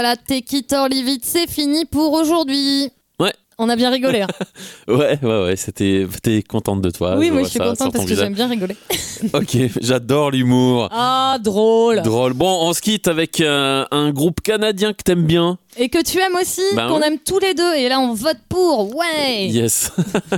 Voilà, 0.00 0.16
Take 0.16 0.56
It 0.58 0.72
or 0.74 0.86
Leave 0.86 1.08
It, 1.08 1.24
c'est 1.24 1.48
fini 1.50 1.84
pour 1.84 2.12
aujourd'hui. 2.12 2.88
Ouais. 3.18 3.32
On 3.58 3.68
a 3.68 3.74
bien 3.74 3.90
rigolé. 3.90 4.20
hein. 4.22 4.28
Ouais, 4.88 5.18
ouais, 5.22 5.42
ouais, 5.44 5.56
c'était. 5.56 6.06
T'es 6.22 6.42
contente 6.42 6.80
de 6.80 6.90
toi. 6.90 7.16
oui, 7.18 7.26
je 7.28 7.32
moi 7.32 7.42
je 7.42 7.48
suis 7.48 7.58
ça 7.58 7.66
contente 7.66 7.92
parce 7.92 8.06
que 8.06 8.14
j'aime 8.14 8.34
bien 8.34 8.48
rigoler. 8.48 8.76
Ok, 9.32 9.56
j'adore 9.82 10.30
l'humour. 10.30 10.88
Ah, 10.92 11.38
drôle. 11.42 12.02
Drôle. 12.02 12.34
Bon, 12.34 12.68
on 12.68 12.72
se 12.72 12.80
quitte 12.80 13.08
avec 13.08 13.40
euh, 13.40 13.84
un 13.90 14.12
groupe 14.12 14.40
canadien 14.40 14.92
que 14.92 15.02
t'aimes 15.02 15.24
bien. 15.26 15.58
Et 15.76 15.88
que 15.88 16.00
tu 16.04 16.18
aimes 16.20 16.36
aussi, 16.40 16.62
Bah 16.76 16.86
qu'on 16.88 17.00
aime 17.00 17.18
tous 17.18 17.40
les 17.40 17.52
deux. 17.52 17.74
Et 17.74 17.88
là, 17.88 17.98
on 17.98 18.14
vote 18.14 18.38
pour. 18.48 18.96
Ouais. 18.96 19.48
Yes. 19.48 19.90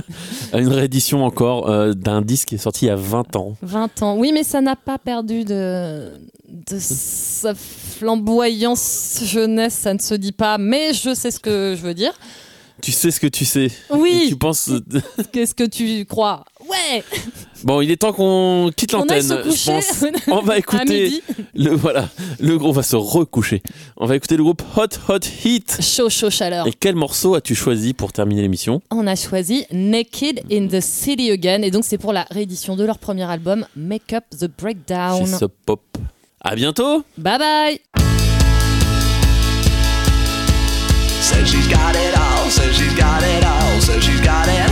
Une 0.53 0.67
réédition 0.69 1.23
encore 1.23 1.69
euh, 1.69 1.93
d'un 1.93 2.21
disque 2.23 2.49
qui 2.49 2.55
est 2.55 2.57
sorti 2.57 2.85
il 2.85 2.87
y 2.87 2.91
a 2.91 2.95
20 2.95 3.35
ans. 3.35 3.55
20 3.61 4.01
ans. 4.01 4.17
Oui, 4.17 4.31
mais 4.33 4.43
ça 4.43 4.61
n'a 4.61 4.75
pas 4.75 4.97
perdu 4.97 5.45
de, 5.45 6.09
de 6.49 6.77
sa 6.79 7.53
flamboyance 7.53 9.21
jeunesse, 9.25 9.75
ça 9.75 9.93
ne 9.93 9.99
se 9.99 10.15
dit 10.15 10.31
pas, 10.31 10.57
mais 10.57 10.93
je 10.93 11.13
sais 11.13 11.29
ce 11.31 11.39
que 11.39 11.75
je 11.77 11.83
veux 11.83 11.93
dire. 11.93 12.13
Tu 12.81 12.91
sais 12.91 13.11
ce 13.11 13.19
que 13.19 13.27
tu 13.27 13.45
sais. 13.45 13.67
Oui. 13.91 14.23
Et 14.25 14.29
tu 14.29 14.35
penses. 14.35 14.69
Qu'est-ce 15.31 15.53
que 15.55 15.65
tu 15.65 16.05
crois 16.05 16.43
Ouais 16.67 17.03
Bon, 17.63 17.81
il 17.81 17.91
est 17.91 17.97
temps 17.97 18.11
qu'on 18.13 18.71
quitte 18.75 18.91
l'antenne. 18.93 19.21
se 19.21 19.33
Je 19.37 19.41
coucher 19.49 19.71
pense. 19.71 20.05
On 20.27 20.41
va 20.41 20.57
écouter. 20.57 21.21
Le, 21.53 21.71
voilà, 21.75 22.09
le 22.39 22.57
groupe 22.57 22.75
va 22.75 22.83
se 22.83 22.95
recoucher. 22.95 23.61
On 23.97 24.05
va 24.07 24.15
écouter 24.15 24.35
le 24.37 24.43
groupe 24.43 24.63
Hot 24.75 24.87
Hot 25.09 25.19
Heat. 25.45 25.77
Chaud, 25.81 26.09
chaud, 26.09 26.29
chaleur. 26.31 26.65
Et 26.67 26.73
quel 26.73 26.95
morceau 26.95 27.35
as-tu 27.35 27.53
choisi 27.53 27.93
pour 27.93 28.11
terminer 28.13 28.41
l'émission? 28.41 28.81
On 28.89 29.05
a 29.05 29.15
choisi 29.15 29.65
Naked 29.71 30.41
in 30.51 30.67
the 30.67 30.81
City 30.81 31.29
Again, 31.29 31.61
et 31.61 31.69
donc 31.71 31.83
c'est 31.85 31.97
pour 31.99 32.13
la 32.13 32.25
réédition 32.31 32.75
de 32.75 32.83
leur 32.83 32.97
premier 32.97 33.29
album, 33.29 33.65
Make 33.75 34.13
Up 34.13 34.23
the 34.39 34.47
Breakdown. 34.59 35.27
Chez 35.27 35.37
Sub 35.37 35.51
Pop. 35.65 35.81
À 36.43 36.55
bientôt 36.55 37.03
Bye 37.17 37.37
bye 37.37 37.79
all, 42.41 42.49
says 42.49 42.75
she's 42.75 42.93
got 42.93 43.23
it 43.23 43.43
all, 43.45 43.81
says 43.81 44.03
she's 44.03 44.21
got 44.21 44.47
it. 44.47 44.69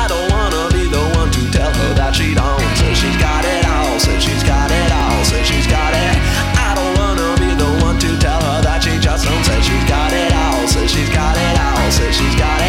I 0.00 0.06
don't 0.08 0.30
wanna 0.32 0.72
be 0.72 0.88
the 0.88 1.04
one 1.18 1.30
to 1.32 1.50
tell 1.50 1.72
her 1.72 1.94
that 1.94 2.14
she 2.14 2.34
don't, 2.34 2.60
says 2.76 2.96
she's 2.96 3.16
got 3.16 3.44
it 3.44 3.64
all, 3.66 3.98
says 3.98 4.22
she's 4.22 4.42
got 4.42 4.70
it 4.70 4.92
all, 4.92 5.24
says 5.24 5.46
she's 5.46 5.66
got 5.66 5.92
it. 5.92 6.16
I 6.56 6.74
don't 6.74 6.94
wanna 6.96 7.36
be 7.36 7.52
the 7.54 7.70
one 7.84 7.98
to 7.98 8.16
tell 8.18 8.40
her 8.40 8.62
that 8.62 8.82
she 8.82 8.98
just 8.98 9.24
don't, 9.26 9.44
says 9.44 9.64
she's 9.64 9.84
got 9.88 10.12
it 10.12 10.32
all, 10.32 10.66
says 10.66 10.90
she's 10.90 11.10
got 11.10 11.36
it 11.36 11.56
all, 11.60 11.90
says 11.90 12.16
she's 12.16 12.36
got 12.36 12.56
it. 12.56 12.59